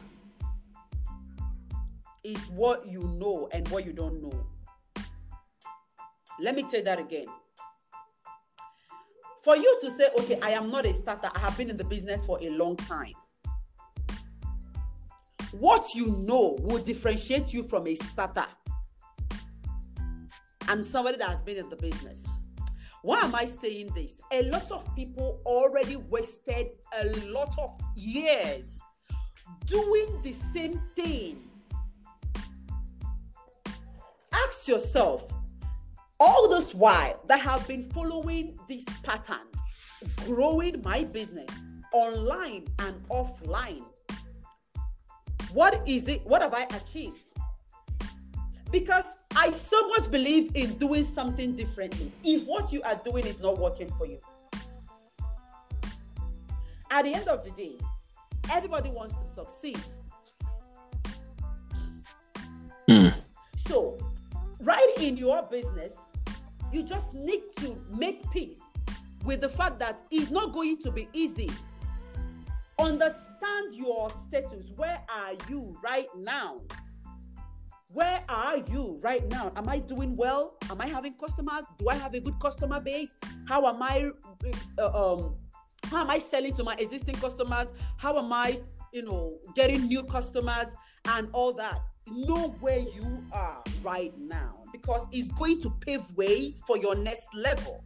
is 2.22 2.38
what 2.50 2.86
you 2.86 3.00
know 3.18 3.48
and 3.52 3.66
what 3.68 3.86
you 3.86 3.92
don't 3.92 4.22
know. 4.22 4.46
Let 6.38 6.54
me 6.54 6.64
tell 6.64 6.82
that 6.82 6.98
again. 6.98 7.26
For 9.42 9.56
you 9.56 9.78
to 9.80 9.90
say, 9.92 10.08
okay, 10.18 10.38
I 10.40 10.50
am 10.50 10.70
not 10.70 10.84
a 10.86 10.92
starter, 10.92 11.30
I 11.34 11.38
have 11.38 11.56
been 11.56 11.70
in 11.70 11.76
the 11.76 11.84
business 11.84 12.24
for 12.24 12.38
a 12.42 12.50
long 12.50 12.76
time. 12.76 13.14
What 15.52 15.94
you 15.94 16.10
know 16.18 16.58
will 16.60 16.82
differentiate 16.82 17.54
you 17.54 17.62
from 17.62 17.86
a 17.86 17.94
starter 17.94 18.46
and 20.68 20.84
somebody 20.84 21.16
that 21.18 21.28
has 21.28 21.40
been 21.40 21.56
in 21.56 21.68
the 21.70 21.76
business. 21.76 22.24
Why 23.06 23.20
am 23.20 23.36
I 23.36 23.46
saying 23.46 23.92
this? 23.94 24.20
A 24.32 24.42
lot 24.50 24.68
of 24.72 24.84
people 24.96 25.40
already 25.46 25.94
wasted 25.94 26.70
a 26.98 27.06
lot 27.28 27.56
of 27.56 27.78
years 27.94 28.80
doing 29.64 30.20
the 30.24 30.32
same 30.52 30.82
thing. 30.96 31.48
Ask 34.32 34.66
yourself, 34.66 35.24
all 36.18 36.48
this 36.48 36.74
while 36.74 37.20
that 37.28 37.38
have 37.38 37.64
been 37.68 37.84
following 37.92 38.58
this 38.68 38.84
pattern, 39.04 39.46
growing 40.24 40.82
my 40.82 41.04
business 41.04 41.50
online 41.92 42.64
and 42.80 43.08
offline, 43.08 43.84
what 45.52 45.80
is 45.86 46.08
it? 46.08 46.26
What 46.26 46.42
have 46.42 46.54
I 46.54 46.62
achieved? 46.76 47.25
Because 48.70 49.04
I 49.34 49.50
so 49.50 49.88
much 49.88 50.10
believe 50.10 50.50
in 50.54 50.76
doing 50.78 51.04
something 51.04 51.54
differently. 51.54 52.12
If 52.24 52.46
what 52.46 52.72
you 52.72 52.82
are 52.82 52.96
doing 52.96 53.26
is 53.26 53.40
not 53.40 53.58
working 53.58 53.90
for 53.96 54.06
you, 54.06 54.18
at 56.90 57.04
the 57.04 57.14
end 57.14 57.28
of 57.28 57.44
the 57.44 57.50
day, 57.50 57.76
everybody 58.50 58.90
wants 58.90 59.14
to 59.14 59.34
succeed. 59.34 59.78
Hmm. 62.88 63.08
So, 63.66 63.98
right 64.60 64.92
in 64.98 65.16
your 65.16 65.42
business, 65.42 65.92
you 66.72 66.82
just 66.82 67.12
need 67.14 67.42
to 67.56 67.80
make 67.90 68.30
peace 68.30 68.60
with 69.24 69.40
the 69.40 69.48
fact 69.48 69.78
that 69.80 70.00
it's 70.10 70.30
not 70.30 70.52
going 70.52 70.78
to 70.78 70.90
be 70.90 71.08
easy. 71.12 71.50
Understand 72.78 73.74
your 73.74 74.08
status. 74.28 74.70
Where 74.76 75.00
are 75.08 75.32
you 75.48 75.76
right 75.82 76.08
now? 76.16 76.60
Where 77.92 78.22
are 78.28 78.58
you 78.70 78.98
right 79.00 79.28
now? 79.30 79.52
Am 79.56 79.68
I 79.68 79.78
doing 79.78 80.16
well? 80.16 80.56
Am 80.70 80.80
I 80.80 80.86
having 80.86 81.14
customers? 81.14 81.64
Do 81.78 81.88
I 81.88 81.94
have 81.94 82.14
a 82.14 82.20
good 82.20 82.38
customer 82.40 82.80
base? 82.80 83.10
How 83.46 83.66
am 83.66 83.82
I 83.82 84.10
uh, 84.78 84.86
um 84.86 85.36
how 85.84 86.00
am 86.00 86.10
I 86.10 86.18
selling 86.18 86.52
to 86.54 86.64
my 86.64 86.74
existing 86.74 87.14
customers? 87.14 87.68
How 87.96 88.18
am 88.18 88.32
I, 88.32 88.60
you 88.92 89.02
know, 89.02 89.38
getting 89.54 89.86
new 89.86 90.02
customers 90.02 90.66
and 91.04 91.28
all 91.32 91.52
that? 91.54 91.80
Know 92.08 92.56
where 92.60 92.80
you 92.80 93.24
are 93.32 93.62
right 93.82 94.12
now 94.18 94.64
because 94.72 95.06
it's 95.12 95.28
going 95.28 95.62
to 95.62 95.70
pave 95.80 96.02
way 96.16 96.56
for 96.66 96.76
your 96.76 96.96
next 96.96 97.26
level. 97.34 97.84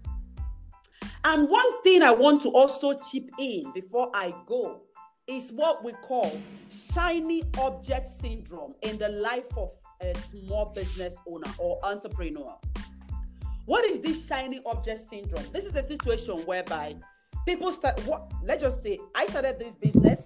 And 1.24 1.48
one 1.48 1.82
thing 1.82 2.02
I 2.02 2.10
want 2.10 2.42
to 2.44 2.48
also 2.48 2.94
chip 2.94 3.28
in 3.38 3.70
before 3.74 4.10
I 4.14 4.34
go 4.46 4.80
is 5.26 5.50
what 5.52 5.84
we 5.84 5.92
call 5.92 6.40
shiny 6.72 7.42
object 7.58 8.08
syndrome 8.20 8.72
in 8.82 8.96
the 8.98 9.08
life 9.08 9.44
of 9.56 9.70
a 10.00 10.14
small 10.30 10.66
business 10.74 11.14
owner 11.26 11.50
or 11.58 11.78
entrepreneur. 11.82 12.54
What 13.66 13.84
is 13.84 14.00
this 14.00 14.26
shiny 14.26 14.60
object 14.66 15.00
syndrome? 15.08 15.44
This 15.52 15.64
is 15.64 15.76
a 15.76 15.82
situation 15.82 16.38
whereby 16.46 16.96
people 17.46 17.72
start 17.72 17.98
what 18.06 18.30
let's 18.42 18.62
just 18.62 18.82
say 18.82 18.98
I 19.14 19.26
started 19.26 19.58
this 19.58 19.74
business 19.74 20.20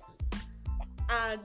and 1.10 1.40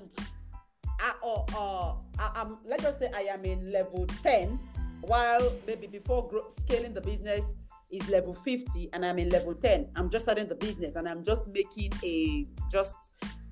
I, 1.00 1.14
uh, 1.24 1.44
uh, 1.56 1.96
I, 2.18 2.42
am 2.42 2.58
let's 2.66 2.84
just 2.84 3.00
say 3.00 3.10
I 3.14 3.22
am 3.22 3.46
in 3.46 3.72
level 3.72 4.06
10 4.24 4.60
while 5.02 5.52
maybe 5.66 5.88
before 5.88 6.28
grow, 6.28 6.50
scaling 6.52 6.94
the 6.94 7.02
business 7.02 7.44
is 7.92 8.08
level 8.10 8.34
50 8.34 8.90
and 8.94 9.06
I'm 9.06 9.18
in 9.18 9.30
level 9.30 9.54
10. 9.56 9.90
I'm 9.96 10.10
just 10.10 10.26
starting 10.26 10.48
the 10.48 10.56
business 10.56 10.96
and 10.96 11.08
I'm 11.08 11.24
just 11.24 11.48
making 11.48 11.92
a 12.04 12.46
just 12.72 12.96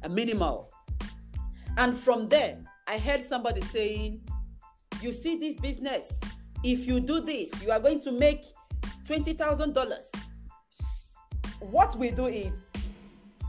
a 0.03 0.09
minimal. 0.09 0.71
And 1.77 1.97
from 1.97 2.27
there, 2.27 2.57
I 2.87 2.97
heard 2.97 3.23
somebody 3.23 3.61
saying, 3.61 4.21
you 5.01 5.11
see 5.11 5.37
this 5.37 5.55
business, 5.55 6.19
if 6.63 6.85
you 6.85 6.99
do 6.99 7.19
this, 7.19 7.51
you 7.61 7.71
are 7.71 7.79
going 7.79 8.01
to 8.01 8.11
make 8.11 8.45
$20,000. 9.05 10.03
What 11.59 11.95
we 11.97 12.11
do 12.11 12.27
is 12.27 12.53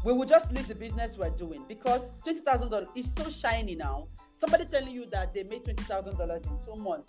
we 0.05 0.13
will 0.13 0.27
just 0.27 0.53
leave 0.53 0.69
the 0.69 0.75
business 0.75 1.17
we're 1.19 1.31
doing 1.31 1.65
because 1.69 2.11
$20,000 2.27 2.89
is 2.95 3.13
so 3.17 3.31
shiny 3.31 3.75
now. 3.75 4.09
Somebody 4.39 4.67
telling 4.67 4.95
you 4.95 5.07
that 5.11 5.35
they 5.35 5.43
made 5.43 5.65
$20,000 5.65 6.47
in 6.47 6.59
two 6.65 6.77
months, 6.81 7.09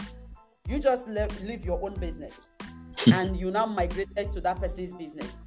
you 0.67 0.79
just 0.79 1.07
leave 1.07 1.65
your 1.65 1.83
own 1.83 1.93
business 1.95 2.39
and 3.13 3.37
you 3.37 3.51
now 3.51 3.65
migrated 3.65 4.33
to 4.33 4.41
that 4.41 4.59
person's 4.59 4.93
business. 4.95 5.37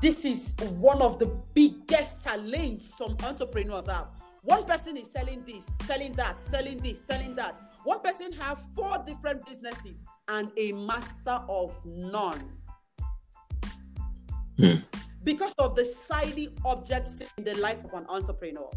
This 0.00 0.24
is 0.24 0.54
one 0.78 1.00
of 1.00 1.18
the 1.18 1.26
biggest 1.54 2.22
challenge 2.22 2.82
some 2.82 3.16
entrepreneurs 3.24 3.88
have. 3.88 4.08
One 4.42 4.64
person 4.64 4.96
is 4.96 5.10
selling 5.10 5.42
this, 5.46 5.66
selling 5.84 6.12
that, 6.14 6.40
selling 6.40 6.78
this, 6.78 7.04
selling 7.04 7.34
that 7.34 7.60
one 7.86 8.00
person 8.00 8.32
have 8.32 8.58
four 8.74 9.00
different 9.06 9.46
businesses 9.46 10.02
and 10.26 10.50
a 10.56 10.72
master 10.72 11.38
of 11.48 11.72
none. 11.84 12.42
Hmm. 14.58 14.76
Because 15.22 15.54
of 15.58 15.76
the 15.76 15.84
shiny 15.84 16.48
objects 16.64 17.20
in 17.38 17.44
the 17.44 17.54
life 17.58 17.84
of 17.84 17.94
an 17.94 18.04
entrepreneur. 18.08 18.68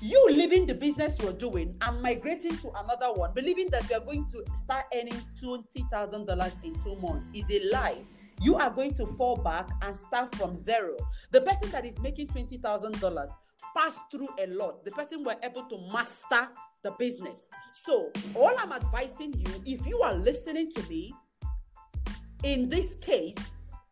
You 0.00 0.26
leaving 0.30 0.66
the 0.66 0.74
business 0.74 1.18
you're 1.20 1.34
doing 1.34 1.76
and 1.82 2.00
migrating 2.00 2.56
to 2.58 2.70
another 2.70 3.12
one, 3.12 3.34
believing 3.34 3.68
that 3.72 3.90
you're 3.90 4.00
going 4.00 4.26
to 4.30 4.42
start 4.56 4.86
earning 4.94 5.20
$20,000 5.42 6.64
in 6.64 6.74
two 6.82 6.96
months 6.96 7.28
is 7.34 7.50
a 7.50 7.70
lie 7.70 7.98
you 8.42 8.56
are 8.56 8.70
going 8.70 8.94
to 8.94 9.06
fall 9.18 9.36
back 9.36 9.68
and 9.82 9.94
start 9.94 10.34
from 10.34 10.56
zero. 10.56 10.96
The 11.30 11.42
person 11.42 11.70
that 11.72 11.84
is 11.84 11.98
making 11.98 12.28
$20,000 12.28 13.28
passed 13.76 14.00
through 14.10 14.28
a 14.42 14.46
lot. 14.46 14.82
The 14.84 14.90
person 14.92 15.22
were 15.22 15.36
able 15.42 15.64
to 15.64 15.78
master 15.92 16.48
the 16.82 16.92
business. 16.92 17.42
So, 17.84 18.10
all 18.34 18.52
I'm 18.58 18.72
advising 18.72 19.34
you, 19.34 19.62
if 19.64 19.86
you 19.86 20.00
are 20.02 20.14
listening 20.14 20.72
to 20.72 20.88
me, 20.88 21.14
in 22.42 22.68
this 22.68 22.94
case, 22.94 23.36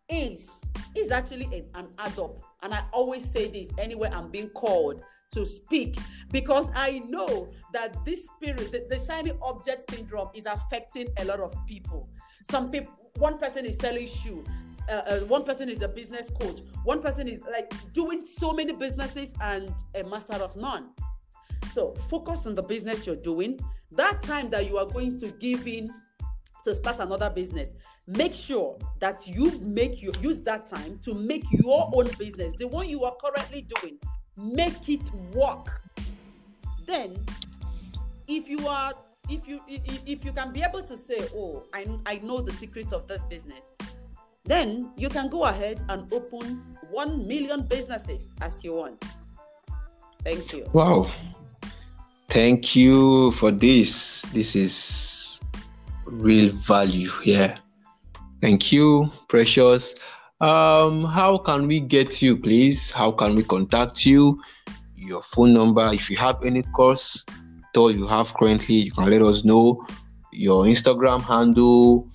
is 0.09 0.49
is 0.97 1.11
actually 1.11 1.65
an, 1.75 1.89
an. 1.99 2.31
And 2.63 2.75
I 2.75 2.83
always 2.93 3.25
say 3.25 3.49
this 3.49 3.69
anywhere 3.79 4.11
I'm 4.13 4.31
being 4.31 4.49
called 4.51 5.03
to 5.33 5.45
speak 5.45 5.99
because 6.31 6.71
I 6.75 7.03
know 7.09 7.51
that 7.73 8.05
this 8.05 8.27
spirit, 8.27 8.73
the, 8.73 8.87
the 8.89 8.99
shiny 8.99 9.33
object 9.43 9.83
syndrome, 9.91 10.31
is 10.35 10.47
affecting 10.47 11.09
a 11.19 11.25
lot 11.25 11.41
of 11.41 11.55
people. 11.67 12.09
Some 12.51 12.71
people, 12.71 12.95
one 13.19 13.39
person 13.39 13.67
is 13.67 13.77
selling 13.77 14.07
shoe, 14.07 14.45
uh, 14.89 14.93
uh, 14.93 15.21
one 15.21 15.45
person 15.45 15.69
is 15.69 15.83
a 15.83 15.89
business 15.89 16.31
coach, 16.41 16.61
one 16.85 17.03
person 17.03 17.29
is 17.29 17.43
like 17.51 17.73
doing 17.93 18.25
so 18.25 18.53
many 18.53 18.73
businesses 18.73 19.29
and 19.43 19.73
a 19.95 20.03
master 20.05 20.35
of 20.35 20.57
none. 20.57 20.91
So 21.79 21.95
focus 22.11 22.45
on 22.45 22.57
the 22.57 22.63
business 22.63 23.07
you're 23.07 23.15
doing. 23.15 23.61
That 23.93 24.21
time 24.21 24.51
that 24.51 24.69
you 24.69 24.79
are 24.79 24.85
going 24.85 25.17
to 25.21 25.29
give 25.29 25.69
in 25.69 25.95
to 26.65 26.75
start 26.75 26.99
another 26.99 27.31
business, 27.31 27.69
make 28.05 28.35
sure 28.35 28.77
that 28.99 29.29
you 29.29 29.57
make 29.61 30.03
you 30.03 30.13
use 30.21 30.41
that 30.41 30.67
time 30.67 30.99
to 31.05 31.15
make 31.15 31.45
your 31.53 31.89
own 31.95 32.09
business, 32.19 32.53
the 32.59 32.67
one 32.67 32.89
you 32.89 33.05
are 33.05 33.15
currently 33.23 33.63
doing, 33.77 33.97
make 34.37 34.89
it 34.89 35.09
work. 35.33 35.81
Then, 36.85 37.25
if 38.27 38.49
you 38.49 38.67
are 38.67 38.95
if 39.29 39.47
you 39.47 39.61
if 39.69 40.25
you 40.25 40.33
can 40.33 40.53
be 40.53 40.65
able 40.65 40.83
to 40.83 40.97
say, 40.97 41.29
oh, 41.33 41.63
I 41.73 41.87
I 42.07 42.17
know 42.25 42.41
the 42.41 42.51
secrets 42.51 42.93
of 42.93 43.07
this 43.07 43.23
business, 43.31 43.63
then 44.43 44.91
you 44.97 45.09
can 45.09 45.29
go 45.29 45.45
ahead 45.45 45.81
and 45.89 46.13
open 46.13 46.77
one 46.91 47.29
million 47.29 47.63
businesses 47.63 48.35
as 48.41 48.65
you 48.65 48.75
want. 48.75 49.05
Thank 50.25 50.53
you. 50.53 50.69
Wow. 50.73 51.09
Thank 52.29 52.77
you 52.77 53.33
for 53.33 53.51
this. 53.51 54.23
This 54.33 54.55
is 54.55 55.41
real 56.05 56.53
value 56.53 57.11
here. 57.23 57.59
Thank 58.43 58.71
you, 58.71 59.11
Precious. 59.29 59.95
Um, 60.41 61.05
how 61.05 61.39
can 61.39 61.67
we 61.67 61.81
get 61.81 62.23
you, 62.23 62.37
please? 62.37 62.91
How 62.91 63.11
can 63.11 63.35
we 63.35 63.43
contact 63.43 64.07
you? 64.07 64.41
your 64.99 65.23
phone 65.23 65.53
number. 65.53 65.91
If 65.93 66.11
you 66.11 66.17
have 66.17 66.45
any 66.45 66.63
course 66.63 67.25
all 67.77 67.93
you 67.93 68.09
have 68.09 68.35
currently, 68.35 68.75
you 68.75 68.91
can 68.91 69.09
let 69.09 69.23
us 69.23 69.45
know 69.45 69.87
your 70.33 70.65
Instagram 70.65 71.21
handle, 71.21 72.09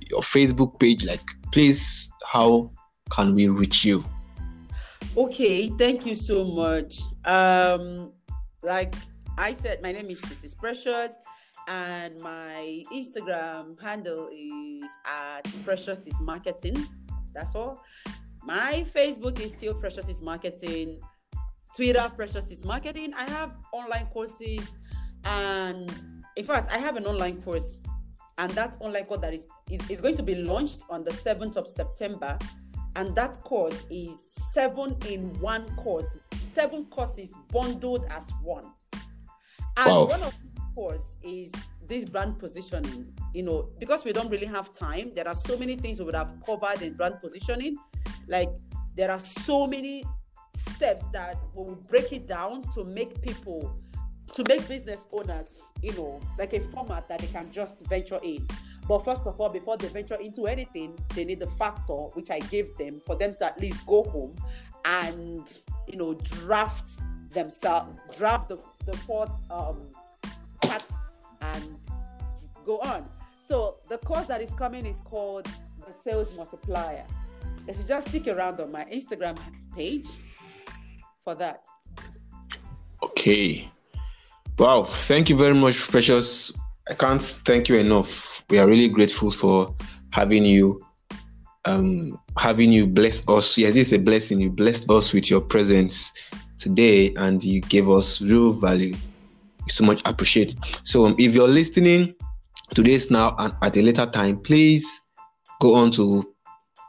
your 0.00 0.20
Facebook 0.20 0.78
page. 0.78 1.02
Like, 1.02 1.22
please, 1.50 2.12
how 2.26 2.70
can 3.10 3.34
we 3.34 3.48
reach 3.48 3.86
you? 3.86 4.04
Okay, 5.16 5.68
thank 5.78 6.04
you 6.04 6.14
so 6.14 6.44
much. 6.44 7.00
Um, 7.24 8.12
like 8.62 8.94
I 9.38 9.52
said, 9.52 9.80
my 9.82 9.92
name 9.92 10.10
is 10.10 10.20
Mrs. 10.22 10.58
Precious, 10.58 11.12
and 11.68 12.20
my 12.22 12.82
Instagram 12.92 13.80
handle 13.80 14.28
is 14.32 14.90
at 15.06 15.42
Precious 15.64 16.08
is 16.08 16.20
Marketing. 16.20 16.84
That's 17.32 17.54
all. 17.54 17.80
My 18.42 18.84
Facebook 18.92 19.38
is 19.38 19.52
still 19.52 19.74
Precious 19.74 20.08
is 20.08 20.20
Marketing. 20.20 21.00
Twitter, 21.72 22.10
Precious 22.16 22.50
is 22.50 22.64
Marketing. 22.64 23.14
I 23.14 23.30
have 23.30 23.52
online 23.72 24.06
courses, 24.06 24.72
and 25.24 25.88
in 26.34 26.44
fact, 26.44 26.68
I 26.72 26.78
have 26.78 26.96
an 26.96 27.06
online 27.06 27.40
course, 27.42 27.76
and 28.38 28.50
that 28.52 28.76
online 28.80 29.04
course 29.04 29.20
that 29.20 29.34
is, 29.34 29.46
is, 29.70 29.88
is 29.88 30.00
going 30.00 30.16
to 30.16 30.24
be 30.24 30.34
launched 30.34 30.82
on 30.90 31.04
the 31.04 31.12
7th 31.12 31.56
of 31.56 31.68
September. 31.68 32.36
And 32.96 33.14
that 33.14 33.40
course 33.44 33.84
is 33.88 34.32
seven 34.52 34.96
in 35.08 35.32
one 35.38 35.64
course, 35.76 36.16
seven 36.32 36.86
courses 36.86 37.30
bundled 37.52 38.04
as 38.10 38.26
one. 38.42 38.64
And 39.78 39.90
wow. 39.90 40.04
one 40.06 40.22
of 40.22 40.36
the 40.54 40.60
course 40.74 41.16
is 41.22 41.52
this 41.86 42.04
brand 42.04 42.38
positioning. 42.38 43.14
You 43.32 43.44
know, 43.44 43.68
because 43.78 44.04
we 44.04 44.12
don't 44.12 44.28
really 44.28 44.46
have 44.46 44.72
time, 44.72 45.12
there 45.14 45.28
are 45.28 45.34
so 45.34 45.56
many 45.56 45.76
things 45.76 46.00
we 46.00 46.04
would 46.04 46.16
have 46.16 46.34
covered 46.44 46.82
in 46.82 46.94
brand 46.94 47.20
positioning. 47.20 47.76
Like 48.26 48.50
there 48.96 49.10
are 49.10 49.20
so 49.20 49.66
many 49.66 50.04
steps 50.54 51.04
that 51.12 51.36
we 51.54 51.64
will 51.64 51.76
break 51.88 52.12
it 52.12 52.26
down 52.26 52.62
to 52.72 52.84
make 52.84 53.22
people 53.22 53.72
to 54.34 54.44
make 54.48 54.66
business 54.68 55.04
owners, 55.12 55.48
you 55.80 55.92
know, 55.92 56.20
like 56.38 56.52
a 56.52 56.60
format 56.60 57.08
that 57.08 57.20
they 57.20 57.28
can 57.28 57.50
just 57.52 57.80
venture 57.86 58.18
in. 58.22 58.46
But 58.86 59.04
first 59.04 59.26
of 59.26 59.40
all, 59.40 59.48
before 59.48 59.76
they 59.76 59.88
venture 59.88 60.16
into 60.16 60.46
anything, 60.46 60.98
they 61.14 61.24
need 61.24 61.40
the 61.40 61.46
factor 61.46 61.92
which 61.92 62.30
I 62.30 62.40
gave 62.40 62.76
them 62.76 63.00
for 63.06 63.14
them 63.16 63.36
to 63.38 63.46
at 63.46 63.60
least 63.60 63.86
go 63.86 64.02
home 64.02 64.34
and 64.84 65.60
you 65.86 65.96
know 65.96 66.14
draft 66.14 67.00
themselves, 67.30 67.96
draft 68.16 68.48
the 68.48 68.58
the 68.88 68.96
fourth 68.98 69.30
um 69.50 69.76
part 70.62 70.82
and 71.42 71.62
go 72.64 72.78
on. 72.80 73.08
So 73.42 73.76
the 73.88 73.98
course 73.98 74.26
that 74.26 74.40
is 74.40 74.50
coming 74.52 74.86
is 74.86 75.00
called 75.04 75.44
the 75.44 75.92
Sales 76.04 76.28
Multiplier. 76.34 77.04
If 77.66 77.68
you 77.68 77.74
should 77.74 77.88
just 77.88 78.08
stick 78.08 78.28
around 78.28 78.60
on 78.60 78.72
my 78.72 78.84
Instagram 78.84 79.38
page 79.74 80.08
for 81.22 81.34
that. 81.34 81.64
Okay. 83.02 83.70
Wow, 84.58 84.88
thank 84.92 85.28
you 85.28 85.36
very 85.36 85.54
much, 85.54 85.76
Precious. 85.76 86.52
I 86.90 86.94
can't 86.94 87.22
thank 87.22 87.68
you 87.68 87.76
enough. 87.76 88.42
We 88.48 88.58
are 88.58 88.66
really 88.66 88.88
grateful 88.88 89.30
for 89.30 89.74
having 90.10 90.44
you, 90.44 90.80
um, 91.66 92.18
having 92.38 92.72
you 92.72 92.86
bless 92.86 93.28
us. 93.28 93.58
Yes, 93.58 93.74
this 93.74 93.88
is 93.88 93.92
a 93.92 93.98
blessing. 93.98 94.40
You 94.40 94.50
blessed 94.50 94.90
us 94.90 95.12
with 95.12 95.30
your 95.30 95.42
presence 95.42 96.10
today, 96.58 97.14
and 97.16 97.42
you 97.42 97.60
gave 97.60 97.88
us 97.88 98.20
real 98.20 98.52
value. 98.52 98.94
We 99.64 99.70
so 99.70 99.84
much 99.84 100.00
appreciate. 100.04 100.56
So, 100.84 101.06
um, 101.06 101.14
if 101.18 101.32
you're 101.34 101.48
listening 101.48 102.14
to 102.74 102.82
this 102.82 103.10
now 103.10 103.34
and 103.38 103.54
at 103.62 103.76
a 103.76 103.82
later 103.82 104.06
time, 104.06 104.38
please 104.40 104.86
go 105.60 105.74
on 105.74 105.90
to 105.92 106.26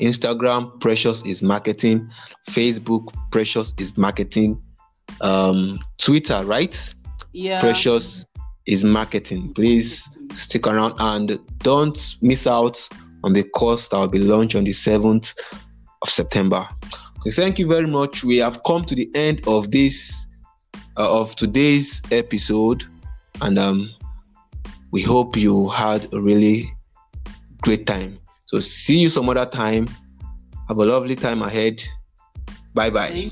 Instagram. 0.02 0.80
Precious 0.80 1.24
is 1.26 1.42
marketing. 1.42 2.10
Facebook. 2.50 3.14
Precious 3.32 3.74
is 3.78 3.98
marketing. 3.98 4.62
Um, 5.22 5.80
Twitter, 5.98 6.44
right? 6.46 6.94
yeah. 7.34 7.60
Precious 7.60 8.26
is 8.66 8.84
marketing. 8.84 9.54
Please 9.54 10.08
stick 10.34 10.68
around 10.68 10.94
and 11.00 11.40
don't 11.60 12.16
miss 12.22 12.48
out 12.48 12.88
on 13.24 13.34
the 13.34 13.44
course 13.44 13.88
that 13.88 13.98
will 13.98 14.08
be 14.08 14.20
launched 14.20 14.56
on 14.56 14.64
the 14.64 14.72
7th 14.72 15.34
of 16.02 16.10
September. 16.10 16.68
Thank 17.28 17.60
you 17.60 17.68
very 17.68 17.88
much. 17.88 18.24
We 18.24 18.38
have 18.38 18.64
come 18.64 18.86
to 18.86 18.96
the 18.96 19.10
end 19.14 19.48
of 19.48 19.72
this 19.72 20.28
uh, 20.98 21.22
of 21.22 21.36
today's 21.36 22.02
episode, 22.12 22.86
and 23.42 23.60
um, 23.60 23.90
we 24.92 25.02
hope 25.02 25.36
you 25.38 25.70
had 25.70 26.12
a 26.14 26.22
really 26.22 26.74
great 27.62 27.86
time. 27.86 28.20
So 28.46 28.60
see 28.60 29.00
you 29.00 29.10
some 29.10 29.30
other 29.30 29.46
time. 29.46 29.88
Have 30.68 30.78
a 30.78 30.86
lovely 30.86 31.16
time 31.16 31.42
ahead. 31.42 31.84
Bye 32.74 32.90
bye. 32.90 33.30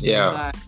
Yeah. 0.00 0.50
Bye. 0.52 0.60